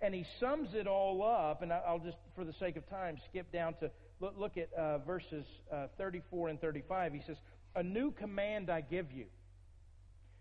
[0.00, 3.52] And he sums it all up, and I'll just, for the sake of time, skip
[3.52, 3.90] down to
[4.24, 7.12] look, look at uh, verses uh, 34 and 35.
[7.12, 7.36] He says,
[7.74, 9.26] A new command I give you,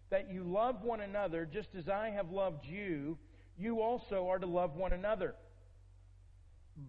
[0.10, 3.18] that you love one another just as I have loved you,
[3.58, 5.36] you also are to love one another.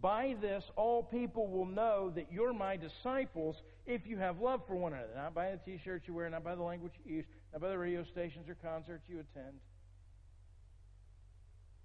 [0.01, 4.77] By this, all people will know that you're my disciples if you have love for
[4.77, 5.13] one another.
[5.15, 7.69] Not by the t shirts you wear, not by the language you use, not by
[7.69, 9.57] the radio stations or concerts you attend,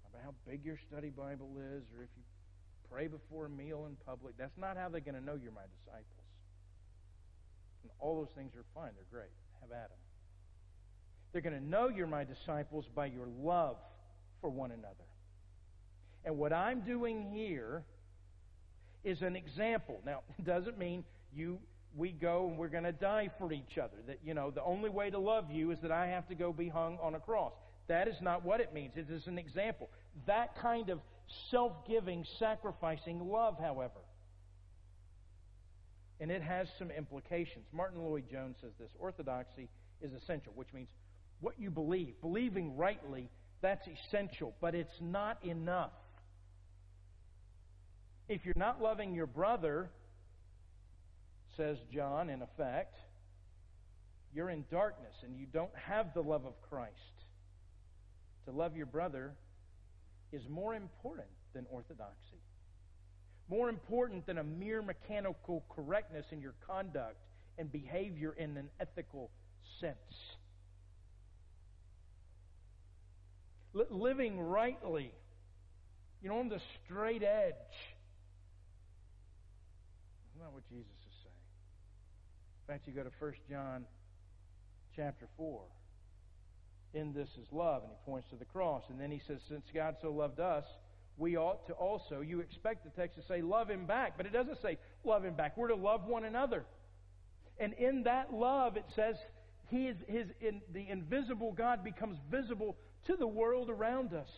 [0.02, 2.22] not by how big your study Bible is, or if you
[2.90, 4.36] pray before a meal in public.
[4.38, 6.04] That's not how they're going to know you're my disciples.
[7.82, 9.30] And all those things are fine, they're great.
[9.60, 9.98] Have at them.
[11.32, 13.76] They're going to know you're my disciples by your love
[14.40, 14.94] for one another.
[16.24, 17.84] And what I'm doing here
[19.04, 20.00] is an example.
[20.04, 21.58] Now, it doesn't mean you
[21.96, 23.96] we go and we're going to die for each other.
[24.06, 26.52] That you know, the only way to love you is that I have to go
[26.52, 27.52] be hung on a cross.
[27.88, 28.92] That is not what it means.
[28.96, 29.88] It is an example.
[30.26, 31.00] That kind of
[31.50, 34.00] self-giving, sacrificing love, however,
[36.20, 37.64] and it has some implications.
[37.72, 39.68] Martyn Lloyd-Jones says this: orthodoxy
[40.02, 40.88] is essential, which means
[41.40, 43.28] what you believe, believing rightly,
[43.62, 45.92] that's essential, but it's not enough.
[48.28, 49.90] If you're not loving your brother,
[51.56, 52.94] says John, in effect,
[54.34, 56.94] you're in darkness and you don't have the love of Christ.
[58.46, 59.32] To love your brother
[60.32, 62.40] is more important than orthodoxy,
[63.48, 67.16] more important than a mere mechanical correctness in your conduct
[67.58, 69.30] and behavior in an ethical
[69.80, 69.96] sense.
[73.72, 75.12] Living rightly,
[76.22, 77.54] you know, on the straight edge
[80.40, 81.44] That's not what Jesus is saying.
[82.62, 83.84] In fact, you go to 1 John
[84.96, 85.60] chapter 4.
[86.92, 88.82] In this is love, and he points to the cross.
[88.88, 90.64] And then he says, Since God so loved us,
[91.20, 94.32] we ought to also, you expect the text to say, love him back, but it
[94.32, 95.56] doesn't say love him back.
[95.56, 96.64] We're to love one another.
[97.58, 99.16] And in that love, it says,
[99.68, 102.76] he is, his, in, the invisible God becomes visible
[103.06, 104.30] to the world around us.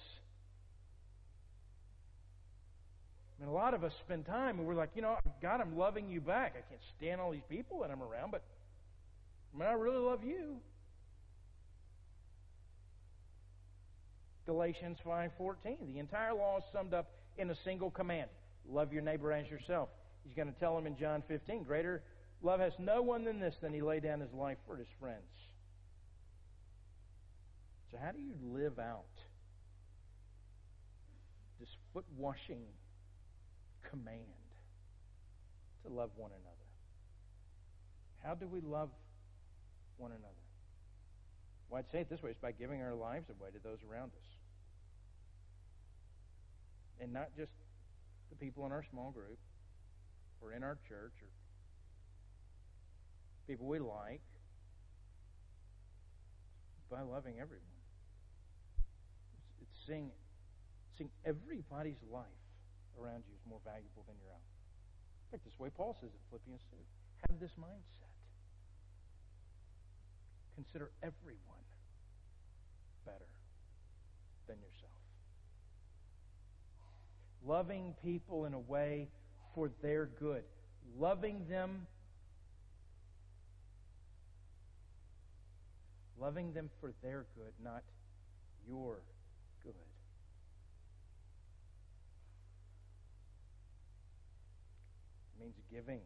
[3.41, 6.09] And a lot of us spend time and we're like, you know, God, I'm loving
[6.09, 6.55] you back.
[6.57, 8.43] I can't stand all these people that I'm around, but
[9.55, 10.57] I mean, I really love you.
[14.47, 15.87] Galatians 5:14.
[15.87, 18.31] The entire law is summed up in a single command:
[18.69, 19.89] love your neighbor as yourself.
[20.25, 22.03] He's going to tell him in John 15, greater
[22.43, 25.23] love has no one than this than he lay down his life for his friends.
[27.91, 29.05] So how do you live out
[31.63, 32.65] this foot washing
[33.89, 34.19] command
[35.85, 36.69] to love one another.
[38.25, 38.91] How do we love
[39.97, 40.43] one another?
[41.71, 44.11] Well, I'd say it this way it's by giving our lives away to those around
[44.11, 44.32] us.
[47.03, 47.51] And not just
[48.31, 49.39] the people in our small group,
[50.43, 51.31] or in our church or
[53.47, 54.21] people we like
[56.91, 57.81] by loving everyone.
[59.63, 60.11] It's, seeing,
[60.99, 62.43] seeing everybody's life
[63.01, 64.45] around you is more valuable than your own.
[65.31, 66.77] In fact, this way Paul says in Philippians 2.
[67.31, 68.13] Have this mindset.
[70.55, 71.67] Consider everyone
[73.07, 73.31] better
[74.47, 74.92] than yourself.
[77.47, 79.09] Loving people in a way
[79.55, 80.45] for their good.
[80.99, 81.87] Loving them
[86.23, 87.83] loving them for their good, not
[88.69, 89.03] your
[89.65, 89.75] good.
[95.35, 96.01] It means giving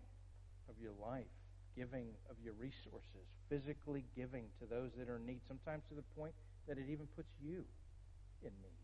[0.70, 1.28] of your life,
[1.76, 6.04] giving of your resources, physically giving to those that are in need, sometimes to the
[6.16, 6.32] point
[6.66, 7.62] that it even puts you
[8.42, 8.80] in need.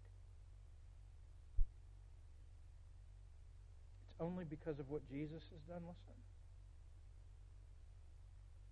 [4.10, 5.82] It's only because of what Jesus has done.
[5.82, 6.16] Listen.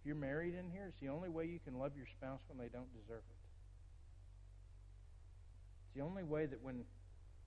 [0.00, 2.56] If you're married in here, it's the only way you can love your spouse when
[2.56, 3.40] they don't deserve it.
[5.84, 6.84] It's the only way that when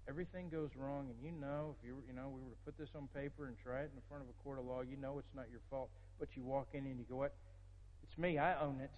[0.07, 2.89] everything goes wrong and you know if you you know we were to put this
[2.93, 5.33] on paper and try it in front of a court of law, you know it's
[5.33, 5.89] not your fault,
[6.19, 7.33] but you walk in and you go, "What?
[8.03, 8.37] It's me.
[8.37, 8.91] I own it.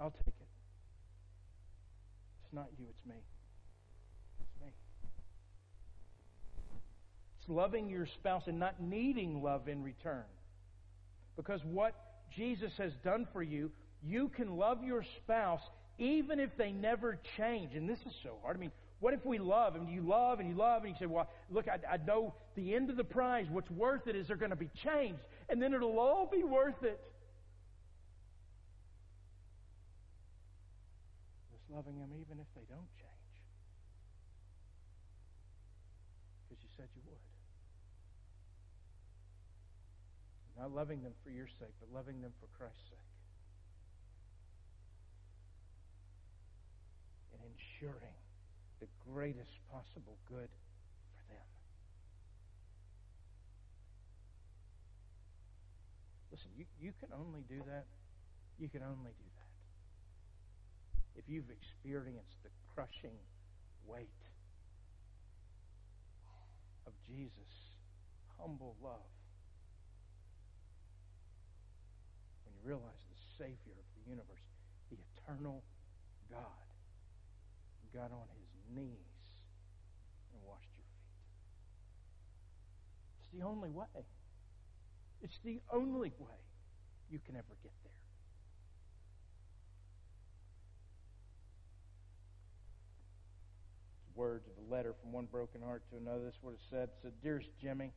[0.00, 0.48] I'll take it.
[2.44, 3.20] It's not you, it's me.
[4.40, 4.72] It's me."
[7.36, 10.24] It's loving your spouse and not needing love in return.
[11.36, 11.94] Because what
[12.34, 13.70] Jesus has done for you,
[14.02, 15.62] you can love your spouse
[15.98, 17.74] even if they never change.
[17.74, 18.56] And this is so hard.
[18.56, 21.06] I mean, what if we love and you love and you love and you say,
[21.06, 24.36] well, look, I, I know the end of the prize, what's worth it is they're
[24.36, 27.00] going to be changed, and then it'll all be worth it.
[31.52, 33.08] Just loving them even if they don't change.
[36.48, 37.18] Because you said you would.
[40.58, 43.14] Not loving them for your sake, but loving them for Christ's sake.
[47.32, 48.18] And ensuring
[48.80, 50.50] the greatest possible good
[51.14, 51.48] for them.
[56.34, 57.86] Listen, you, you can only do that.
[58.58, 59.38] You can only do that
[61.18, 63.18] if you've experienced the crushing
[63.86, 64.22] weight
[66.86, 67.74] of Jesus'
[68.38, 69.17] humble love
[72.58, 74.42] you realize the Savior of the universe,
[74.90, 75.62] the eternal
[76.30, 76.68] God,
[77.94, 79.16] got on his knees
[80.32, 81.08] and washed your feet.
[83.22, 83.86] It's the only way.
[85.22, 86.38] It's the only way
[87.10, 87.92] you can ever get there.
[94.14, 96.24] Words of a letter from one broken heart to another.
[96.24, 97.92] This would have said, said, Dearest Jimmy,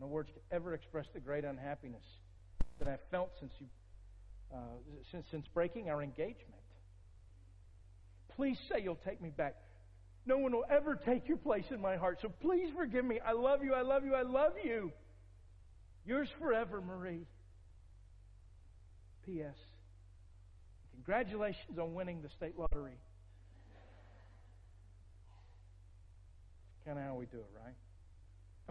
[0.00, 2.04] no words could ever express the great unhappiness
[2.80, 3.66] that I've felt since you
[4.52, 4.56] uh,
[5.12, 6.60] since since breaking our engagement.
[8.34, 9.54] Please say you'll take me back.
[10.26, 12.18] No one will ever take your place in my heart.
[12.20, 13.20] So please forgive me.
[13.24, 13.74] I love you.
[13.74, 14.14] I love you.
[14.14, 14.92] I love you.
[16.04, 17.26] Yours forever, Marie.
[19.24, 19.54] P.S.
[20.94, 22.98] Congratulations on winning the state lottery.
[26.84, 27.74] Kind of how we do it, right?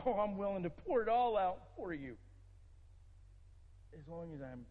[0.06, 2.16] Oh, I'm willing to pour it all out for you
[3.94, 4.66] as long as I'm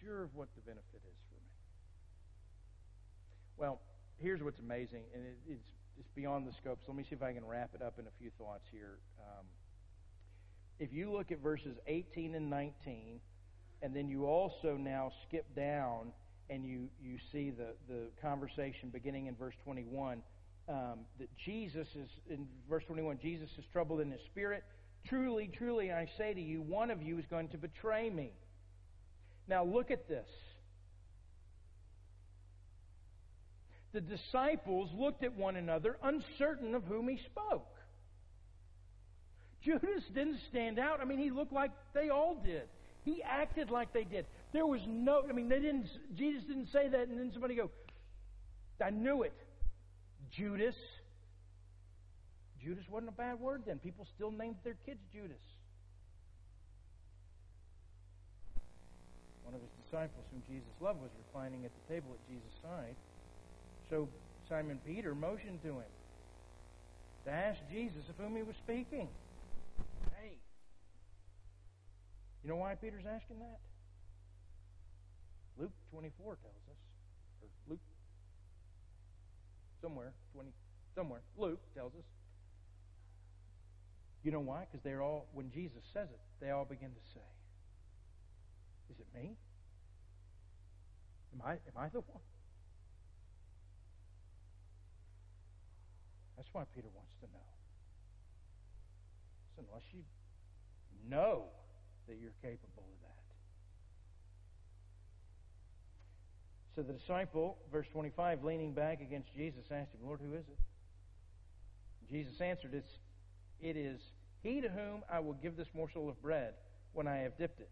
[0.00, 1.50] sure of what the benefit is for me.
[3.58, 3.80] Well,
[4.18, 6.78] here's what's amazing, and it, it's, it's beyond the scope.
[6.84, 8.98] So let me see if I can wrap it up in a few thoughts here.
[9.20, 9.46] Um,
[10.78, 13.20] if you look at verses 18 and 19,
[13.82, 16.12] and then you also now skip down
[16.48, 20.22] and you, you see the, the conversation beginning in verse 21,
[20.68, 24.64] um, that Jesus is, in verse 21, Jesus is troubled in his spirit.
[25.06, 28.32] Truly, truly, I say to you, one of you is going to betray me.
[29.48, 30.28] Now look at this.
[33.92, 37.66] The disciples looked at one another, uncertain of whom he spoke.
[39.62, 41.00] Judas didn't stand out.
[41.00, 42.62] I mean, he looked like they all did.
[43.04, 44.26] He acted like they did.
[44.52, 47.70] There was no, I mean, they didn't, Jesus didn't say that, and then somebody go,
[48.82, 49.34] I knew it.
[50.30, 50.74] Judas.
[52.62, 53.78] Judas wasn't a bad word then.
[53.78, 55.40] People still named their kids Judas.
[59.50, 62.94] One of his disciples whom Jesus loved was reclining at the table at Jesus' side.
[63.90, 64.06] So
[64.48, 65.90] Simon Peter motioned to him
[67.26, 69.08] to ask Jesus of whom he was speaking.
[70.14, 70.38] Hey.
[72.44, 73.58] You know why Peter's asking that?
[75.58, 76.80] Luke 24 tells us.
[77.42, 77.82] Or Luke.
[79.82, 80.12] Somewhere.
[80.32, 80.50] 20.
[80.94, 81.22] Somewhere.
[81.36, 82.06] Luke tells us.
[84.22, 84.68] You know why?
[84.70, 87.26] Because they're all, when Jesus says it, they all begin to say,
[88.90, 89.36] Is it me?
[91.34, 92.22] Am I, am I the one?
[96.36, 97.50] That's why Peter wants to know.
[99.54, 100.00] So unless you
[101.08, 101.44] know
[102.08, 103.20] that you're capable of that.
[106.74, 110.58] So the disciple, verse 25, leaning back against Jesus, asked him, Lord, who is it?
[112.10, 112.92] Jesus answered, it's,
[113.60, 114.00] It is
[114.42, 116.54] he to whom I will give this morsel of bread
[116.92, 117.70] when I have dipped it.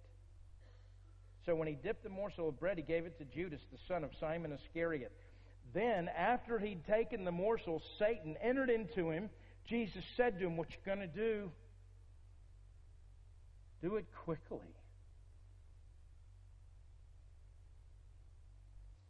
[1.49, 4.05] So when he dipped the morsel of bread, he gave it to Judas, the son
[4.05, 5.11] of Simon Iscariot.
[5.72, 9.30] Then, after he'd taken the morsel, Satan entered into him.
[9.66, 11.51] Jesus said to him, What you going to do?
[13.80, 14.59] Do it quickly.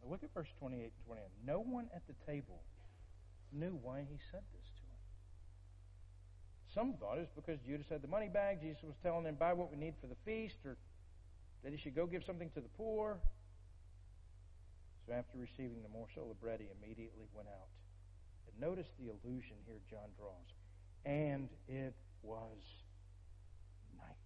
[0.05, 1.30] Now look at verse 28 and 29.
[1.45, 2.62] No one at the table
[3.53, 5.01] knew why he said this to him.
[6.72, 8.61] Some thought it was because Judas had the money bag.
[8.61, 10.76] Jesus was telling him, buy what we need for the feast, or
[11.63, 13.19] that he should go give something to the poor.
[15.07, 17.69] So after receiving the morsel of bread, he immediately went out.
[18.47, 20.53] And notice the allusion here John draws.
[21.05, 22.59] And it was
[23.97, 24.17] night.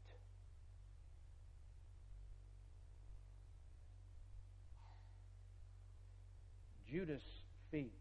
[6.91, 7.23] Judas'
[7.71, 7.93] feet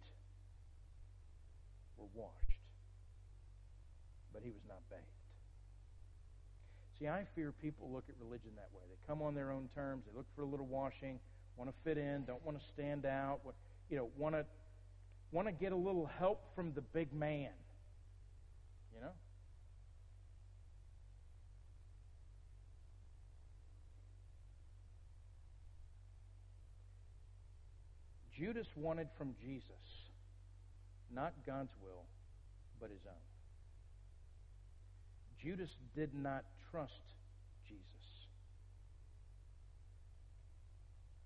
[1.98, 2.60] were washed,
[4.34, 5.11] but he was not bathed.
[7.02, 8.84] See, I fear people look at religion that way.
[8.88, 11.20] They come on their own terms, they look for a little washing,
[11.58, 13.40] want to fit in, don't want to stand out,
[13.90, 14.46] you know, want to
[15.32, 17.50] want to get a little help from the big man.
[18.94, 19.12] You know?
[28.38, 29.72] Judas wanted from Jesus
[31.12, 32.04] not God's will,
[32.80, 33.31] but his own.
[35.44, 36.92] Judas did not trust
[37.68, 37.84] Jesus.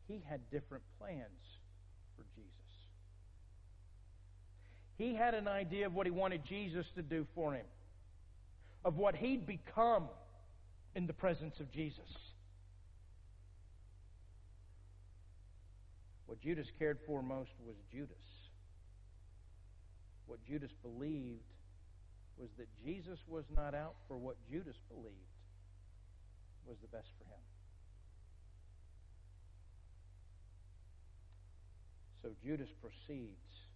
[0.08, 1.20] He had different plans
[2.16, 2.52] for Jesus.
[4.98, 7.66] He had an idea of what he wanted Jesus to do for him,
[8.86, 10.08] of what he'd become
[10.96, 12.00] in the presence of Jesus.
[16.26, 18.16] What Judas cared for most was Judas.
[20.28, 21.44] What Judas believed
[22.38, 25.36] was that Jesus was not out for what Judas believed
[26.66, 27.44] was the best for him.
[32.22, 33.70] So Judas proceeds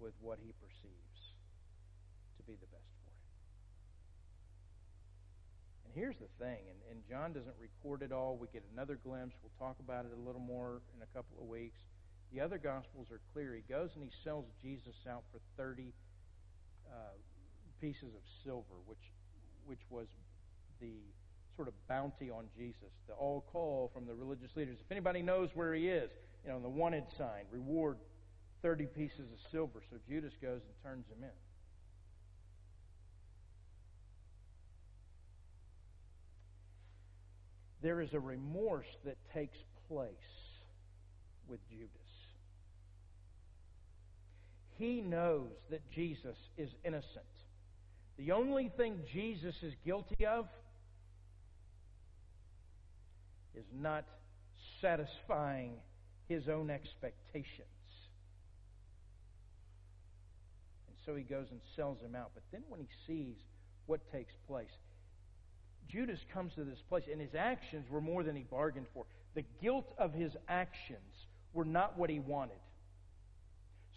[0.00, 1.20] with what he perceives
[2.40, 3.28] to be the best for him.
[5.84, 8.40] And here's the thing, and, and John doesn't record it all.
[8.40, 9.36] We get another glimpse.
[9.44, 11.78] We'll talk about it a little more in a couple of weeks.
[12.32, 13.54] The other Gospels are clear.
[13.54, 15.92] He goes and he sells Jesus out for 30
[16.88, 17.12] uh,
[17.80, 19.12] pieces of silver, which,
[19.66, 20.06] which was
[20.80, 20.92] the
[21.56, 24.76] sort of bounty on Jesus, the all call from the religious leaders.
[24.80, 26.10] If anybody knows where he is,
[26.44, 27.96] you know, the wanted sign, reward
[28.62, 29.82] 30 pieces of silver.
[29.90, 31.30] So Judas goes and turns him in.
[37.82, 39.58] There is a remorse that takes
[39.88, 40.08] place
[41.48, 41.90] with Judas.
[44.78, 47.24] He knows that Jesus is innocent.
[48.18, 50.46] The only thing Jesus is guilty of
[53.54, 54.04] is not
[54.80, 55.72] satisfying
[56.28, 57.68] his own expectations.
[60.88, 62.30] And so he goes and sells him out.
[62.34, 63.36] But then when he sees
[63.86, 64.70] what takes place,
[65.88, 69.04] Judas comes to this place, and his actions were more than he bargained for.
[69.34, 71.00] The guilt of his actions
[71.52, 72.56] were not what he wanted.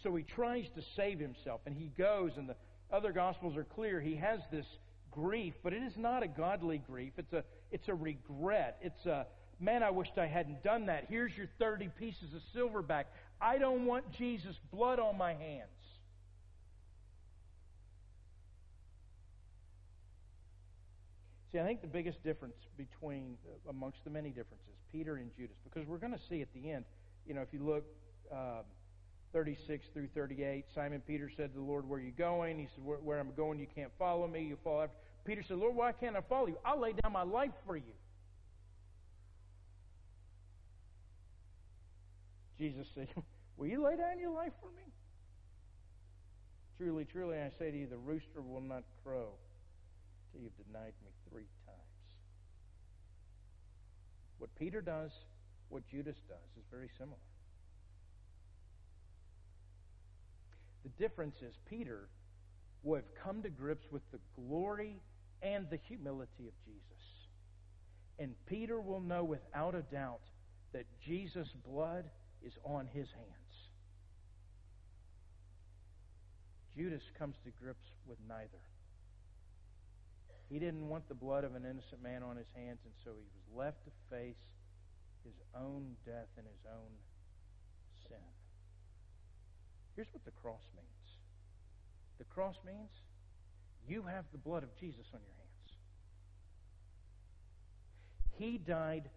[0.02, 2.56] So he tries to save himself, and he goes, and the
[2.92, 4.00] other Gospels are clear.
[4.00, 4.66] He has this
[5.10, 7.12] grief, but it is not a godly grief.
[7.16, 8.78] It's a, it's a regret.
[8.82, 9.26] It's a,
[9.58, 11.06] man, I wished I hadn't done that.
[11.08, 13.06] Here's your 30 pieces of silver back.
[13.40, 15.68] I don't want Jesus' blood on my hands.
[21.52, 23.36] See, I think the biggest difference between,
[23.68, 26.84] amongst the many differences, Peter and Judas, because we're going to see at the end,
[27.26, 27.84] you know, if you look
[28.30, 28.62] um,
[29.32, 32.58] 36 through 38, Simon Peter said to the Lord, Where are you going?
[32.58, 34.42] He said, Where, where I'm going, you can't follow me.
[34.42, 34.96] You fall after.
[35.24, 36.58] Peter said, Lord, why can't I follow you?
[36.64, 37.92] I'll lay down my life for you.
[42.58, 43.08] Jesus said,
[43.56, 44.92] Will you lay down your life for me?
[46.76, 49.28] Truly, truly, I say to you, the rooster will not crow
[50.32, 51.78] till you've denied me three times.
[54.38, 55.10] What Peter does,
[55.68, 57.18] what Judas does, is very similar.
[60.82, 62.08] The difference is Peter
[62.82, 64.96] will have come to grips with the glory
[65.42, 66.80] and the humility of Jesus.
[68.18, 70.20] And Peter will know without a doubt
[70.72, 72.04] that Jesus' blood
[72.42, 73.40] is on his hands.
[76.76, 78.62] Judas comes to grips with neither.
[80.48, 83.22] He didn't want the blood of an innocent man on his hands, and so he
[83.22, 84.40] was left to face
[85.24, 86.90] his own death and his own.
[89.96, 90.86] Here's what the cross means
[92.18, 92.90] the cross means
[93.88, 95.50] you have the blood of Jesus on your hands.
[98.36, 99.08] He died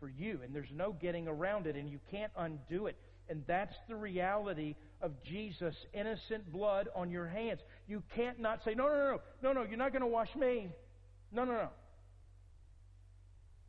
[0.00, 2.96] for you, and there's no getting around it, and you can't undo it.
[3.28, 7.60] And that's the reality of Jesus' innocent blood on your hands.
[7.88, 10.68] You can't not say, no, no, no, no, no, you're not going to wash me.
[11.32, 11.68] No, no, no.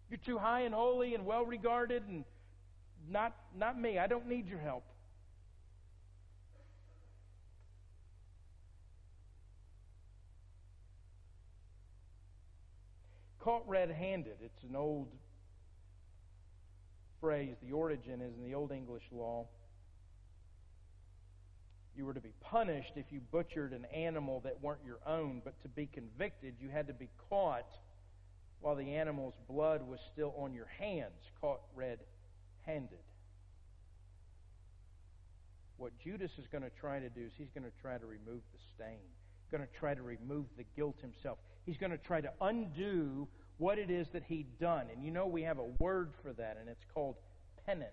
[0.09, 2.23] You're too high and holy and well regarded and
[3.09, 3.97] not, not me.
[3.97, 4.83] I don't need your help.
[13.45, 14.37] Caught red handed.
[14.43, 15.07] It's an old
[17.21, 17.55] phrase.
[17.61, 19.45] The origin is in the Old English law.
[21.95, 25.61] You were to be punished if you butchered an animal that weren't your own, but
[25.61, 27.69] to be convicted, you had to be caught
[28.61, 31.99] while the animal's blood was still on your hands, caught red
[32.63, 32.97] handed.
[35.77, 38.41] What Judas is going to try to do is he's going to try to remove
[38.53, 39.05] the stain,
[39.51, 41.37] going to try to remove the guilt himself.
[41.65, 44.87] He's going to try to undo what it is that he'd done.
[44.93, 47.15] And you know, we have a word for that, and it's called
[47.65, 47.89] penance.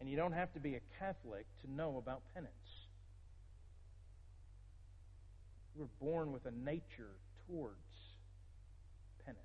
[0.00, 2.52] And you don't have to be a Catholic to know about penance.
[5.76, 7.74] We're born with a nature towards
[9.24, 9.40] penance.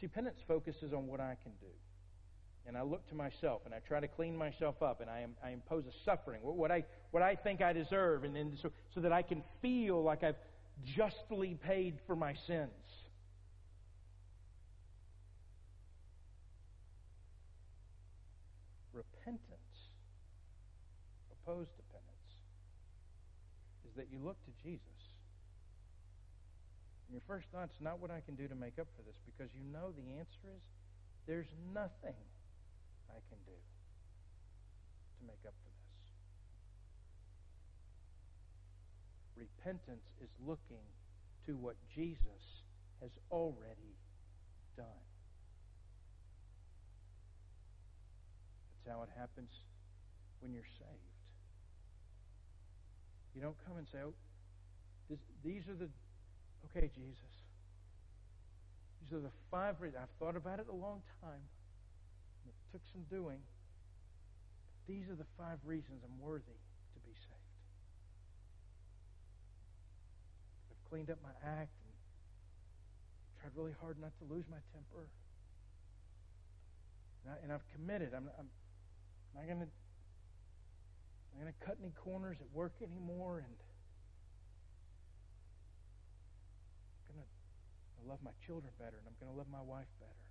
[0.00, 1.66] See, penance focuses on what I can do
[2.66, 5.34] and I look to myself and I try to clean myself up and I, am,
[5.42, 9.00] I impose a suffering, what I, what I think I deserve, and, and so, so
[9.00, 10.36] that I can feel like I've
[10.84, 12.70] justly paid for my sins.
[18.92, 19.40] Repentance,
[21.32, 22.34] opposed to penance,
[23.88, 24.82] is that you look to Jesus.
[27.06, 29.50] And your first thought's not what I can do to make up for this, because
[29.54, 30.60] you know the answer is
[31.26, 32.16] there's nothing
[33.10, 36.04] I can do to make up for this.
[39.36, 40.84] Repentance is looking
[41.46, 42.62] to what Jesus
[43.00, 43.96] has already
[44.76, 45.04] done.
[48.84, 49.50] That's how it happens
[50.40, 51.14] when you're saved.
[53.34, 54.14] You don't come and say, oh,
[55.08, 55.88] this, these are the,
[56.70, 57.34] okay, Jesus.
[59.00, 60.02] These are the five reasons.
[60.02, 61.42] I've thought about it a long time.
[62.72, 63.40] Took some doing.
[64.86, 66.56] These are the five reasons I'm worthy
[66.94, 67.48] to be saved.
[70.72, 71.92] I've cleaned up my act and
[73.40, 75.08] tried really hard not to lose my temper.
[77.24, 78.12] And, I, have committed.
[78.16, 78.48] I'm, I'm
[79.36, 79.68] not going to.
[79.68, 83.54] I'm going to cut any corners at work anymore, and
[87.06, 90.27] I'm going to love my children better, and I'm going to love my wife better.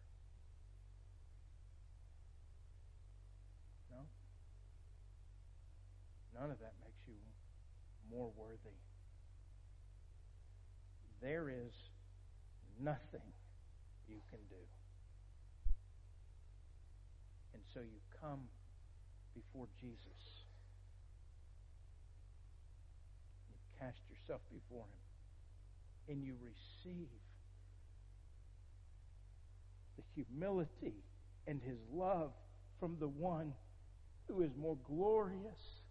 [6.39, 7.15] None of that makes you
[8.11, 8.77] more worthy.
[11.21, 11.73] There is
[12.79, 13.25] nothing
[14.07, 14.63] you can do.
[17.53, 18.41] And so you come
[19.33, 20.45] before Jesus.
[23.49, 26.13] You cast yourself before Him.
[26.13, 27.07] And you receive
[29.97, 31.03] the humility
[31.47, 32.31] and His love
[32.79, 33.53] from the one
[34.27, 35.81] who is more glorious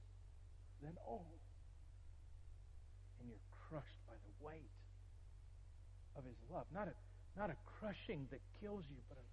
[0.83, 1.39] than all.
[3.21, 4.73] And you're crushed by the weight
[6.17, 6.67] of his love.
[6.73, 6.95] Not a,
[7.39, 9.25] not a crushing that kills you, but a,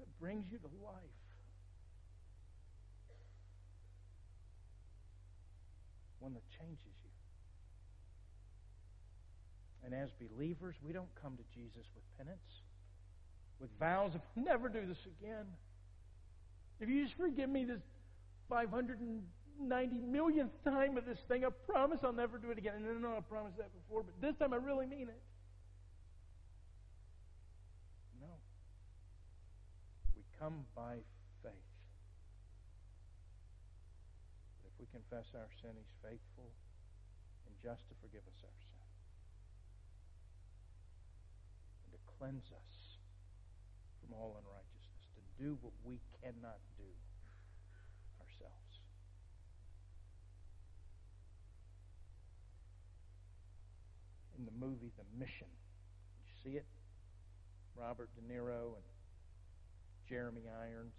[0.00, 1.18] that brings you to life.
[6.18, 7.10] One that changes you.
[9.84, 12.62] And as believers, we don't come to Jesus with penance,
[13.60, 15.46] with vows of never do this again.
[16.80, 17.80] If you just forgive me this
[18.48, 19.22] 500 and
[19.60, 21.44] 90 millionth time of this thing.
[21.44, 22.74] I promise I'll never do it again.
[22.84, 25.22] No, no, no, I promised that before, but this time I really mean it.
[28.20, 28.32] No.
[30.16, 31.02] We come by
[31.42, 31.68] faith.
[34.64, 36.50] If we confess our sin, He's faithful
[37.46, 38.88] and just to forgive us our sin
[41.84, 42.72] and to cleanse us
[44.00, 46.90] from all unrighteousness, to do what we cannot do
[54.42, 55.46] from the movie The Mission.
[55.46, 56.66] Did you see it?
[57.76, 58.84] Robert De Niro and
[60.08, 60.94] Jeremy Irons.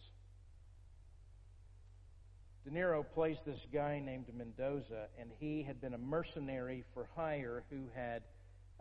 [2.66, 7.64] De Niro plays this guy named Mendoza, and he had been a mercenary for hire
[7.70, 8.24] who had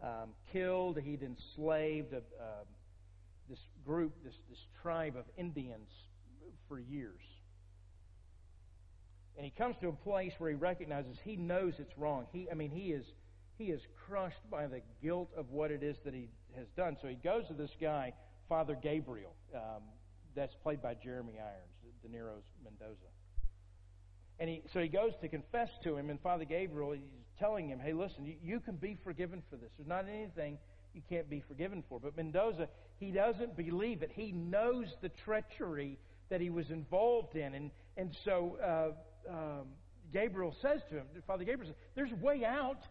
[0.02, 2.64] um, killed, he'd enslaved a, uh,
[3.48, 5.88] this group, this, this tribe of Indians
[6.68, 7.20] for years.
[9.36, 12.26] And he comes to a place where he recognizes he knows it's wrong.
[12.32, 13.04] He, I mean, he is,
[13.62, 16.96] he is crushed by the guilt of what it is that he has done.
[17.00, 18.12] So he goes to this guy,
[18.48, 19.82] Father Gabriel, um,
[20.34, 22.96] that's played by Jeremy Irons, De Niro's Mendoza.
[24.40, 27.00] And he, so he goes to confess to him, and Father Gabriel, is
[27.38, 29.70] telling him, hey, listen, you, you can be forgiven for this.
[29.76, 30.58] There's not anything
[30.94, 32.00] you can't be forgiven for.
[32.00, 34.10] But Mendoza, he doesn't believe it.
[34.12, 35.98] He knows the treachery
[36.30, 37.54] that he was involved in.
[37.54, 39.66] And, and so uh, um,
[40.12, 42.82] Gabriel says to him, Father Gabriel says, there's a way out.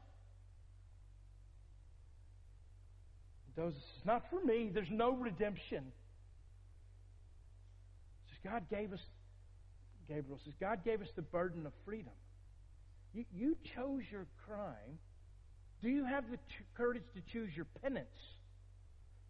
[3.56, 4.70] Mendoza says, not for me.
[4.74, 5.84] There's no redemption.
[8.28, 9.00] Says, God gave us
[10.12, 12.12] Gabriel says, God gave us the burden of freedom.
[13.14, 15.00] You, you chose your crime.
[15.82, 18.08] Do you have the ch- courage to choose your penance?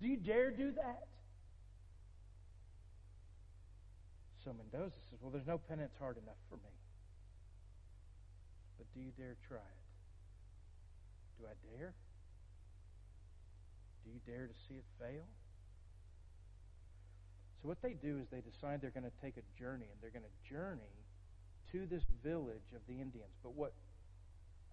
[0.01, 1.03] Do you dare do that?
[4.43, 6.73] So Mendoza says, Well, there's no penance hard enough for me.
[8.79, 9.85] But do you dare try it?
[11.39, 11.93] Do I dare?
[14.03, 15.25] Do you dare to see it fail?
[17.61, 20.09] So what they do is they decide they're going to take a journey, and they're
[20.09, 20.97] going to journey
[21.71, 23.31] to this village of the Indians.
[23.43, 23.73] But what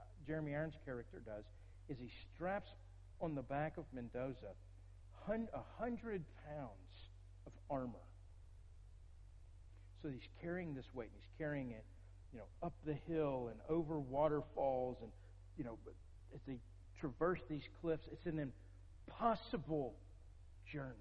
[0.00, 1.44] uh, Jeremy Irons' character does
[1.88, 2.70] is he straps
[3.20, 4.54] on the back of Mendoza
[5.28, 7.10] a hundred pounds
[7.46, 7.98] of armor.
[10.02, 11.84] So he's carrying this weight, and he's carrying it,
[12.32, 15.10] you know, up the hill and over waterfalls, and
[15.58, 15.78] you know,
[16.34, 16.58] as they
[16.98, 18.38] traverse these cliffs, it's an
[19.08, 19.94] impossible
[20.70, 20.92] journey.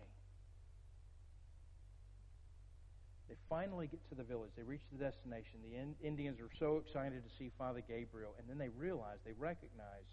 [3.30, 4.51] They finally get to the village.
[4.55, 5.60] They reach the destination.
[5.70, 10.08] The Indians are so excited to see Father Gabriel, and then they realize, they recognize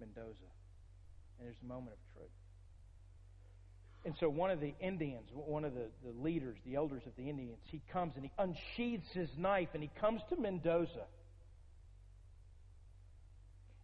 [0.00, 0.50] Mendoza.
[1.38, 2.30] And there's a moment of truth.
[4.04, 7.30] And so one of the Indians, one of the, the leaders, the elders of the
[7.30, 11.06] Indians, he comes and he unsheathes his knife and he comes to Mendoza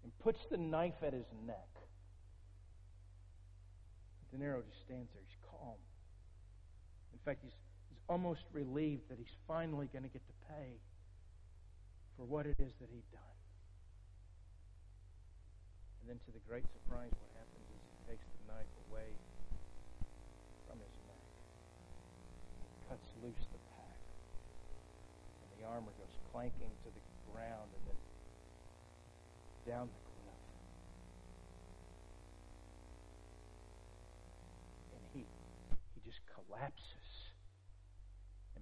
[0.02, 1.77] and puts the knife at his neck.
[4.30, 5.22] De Niro just stands there.
[5.24, 5.80] He's calm.
[7.12, 7.56] In fact, he's
[8.08, 10.80] almost relieved that he's finally going to get to pay
[12.16, 13.38] for what it is that he'd done.
[16.00, 19.12] And then, to the great surprise, what happens is he takes the knife away
[20.64, 21.24] from his neck.
[22.88, 24.00] Cuts loose the pack.
[25.44, 28.00] And the armor goes clanking to the ground and then
[29.68, 30.42] down the cliff.
[34.96, 35.28] And he,
[36.48, 36.98] collapses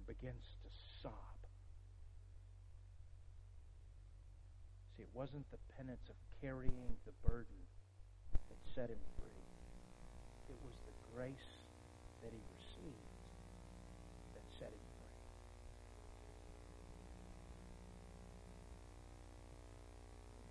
[0.07, 0.71] begins to
[1.03, 1.35] sob.
[4.95, 7.59] See, it wasn't the penance of carrying the burden
[8.47, 9.51] that set him free.
[10.47, 11.51] It was the grace
[12.23, 13.11] that he received
[14.33, 15.19] that set him free.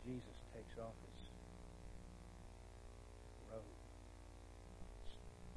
[0.04, 1.20] Jesus takes off his
[3.50, 3.80] robe,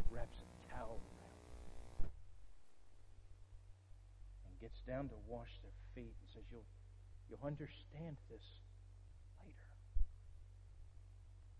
[0.09, 1.03] wraps a towel
[4.59, 6.65] gets down to wash their feet and says, You'll,
[7.29, 8.41] you'll understand this
[9.45, 9.69] later.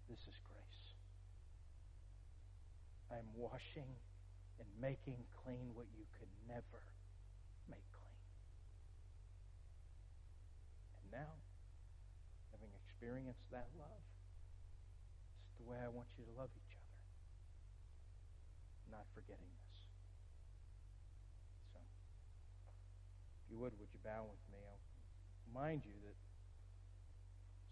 [0.10, 0.82] This is grace.
[3.14, 3.94] I am washing
[4.58, 6.82] and making clean what you could never
[7.70, 8.26] make clean.
[11.06, 11.38] And now,
[12.50, 14.02] having experienced that love,
[15.46, 16.98] it's the way I want you to love each other.
[18.90, 19.54] Not forgetting
[23.50, 24.62] you would, would you bow with me?
[24.64, 24.80] I'll
[25.50, 26.16] remind you that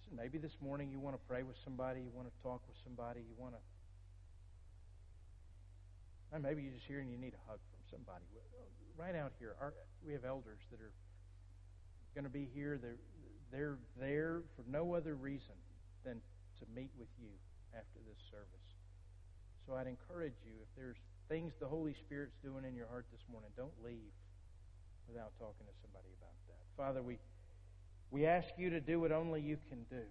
[0.07, 2.77] so maybe this morning you want to pray with somebody, you want to talk with
[2.83, 3.61] somebody, you want to.
[6.31, 8.23] And maybe you're just here and you need a hug from somebody.
[8.31, 8.63] Uh,
[8.95, 9.73] right out here, our,
[10.05, 10.95] we have elders that are
[12.15, 12.79] going to be here.
[12.79, 12.99] They're,
[13.51, 15.55] they're there for no other reason
[16.03, 16.21] than
[16.59, 17.31] to meet with you
[17.75, 18.67] after this service.
[19.67, 20.95] So I'd encourage you, if there's
[21.27, 24.15] things the Holy Spirit's doing in your heart this morning, don't leave
[25.07, 26.63] without talking to somebody about that.
[26.75, 27.17] Father, we,
[28.11, 30.05] we ask you to do what only you can do.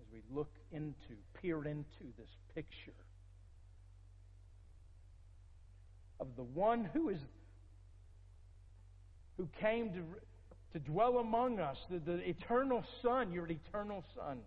[0.00, 2.92] As we look into, peer into this picture
[6.20, 7.18] of the one who is
[9.36, 10.02] who came to,
[10.72, 14.38] to dwell among us, the, the eternal Son, your eternal Son,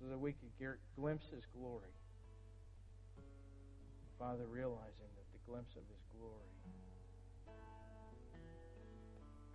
[0.00, 1.90] so that we could glimpse His glory.
[4.18, 6.47] Father, realizing that the glimpse of His glory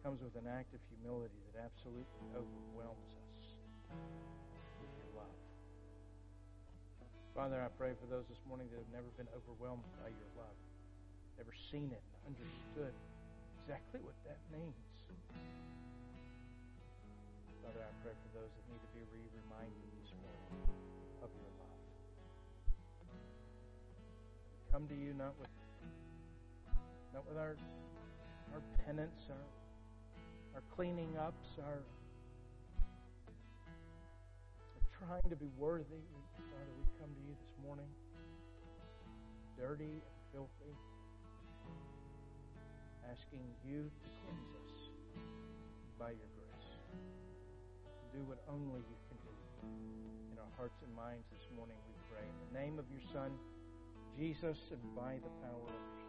[0.03, 3.55] comes with an act of humility that absolutely overwhelms us
[4.83, 5.39] with your love.
[7.31, 10.59] Father, I pray for those this morning that have never been overwhelmed by your love,
[11.39, 12.91] never seen it and understood
[13.63, 14.75] exactly what that means.
[17.63, 20.67] Father, I pray for those that need to be re reminded this morning
[21.23, 21.79] of your love.
[24.67, 25.47] Come to you not with
[27.15, 27.55] not with our
[28.51, 29.62] our penance, our
[30.53, 31.81] our cleaning ups, our,
[34.77, 36.05] our trying to be worthy.
[36.37, 37.89] Father, we come to you this morning
[39.57, 40.75] dirty and filthy,
[43.09, 44.73] asking you to cleanse us
[45.97, 46.69] by your grace.
[48.13, 49.33] Do what only you can do
[50.33, 52.25] in our hearts and minds this morning, we pray.
[52.25, 53.31] In the name of your Son,
[54.17, 56.02] Jesus, and by the power of your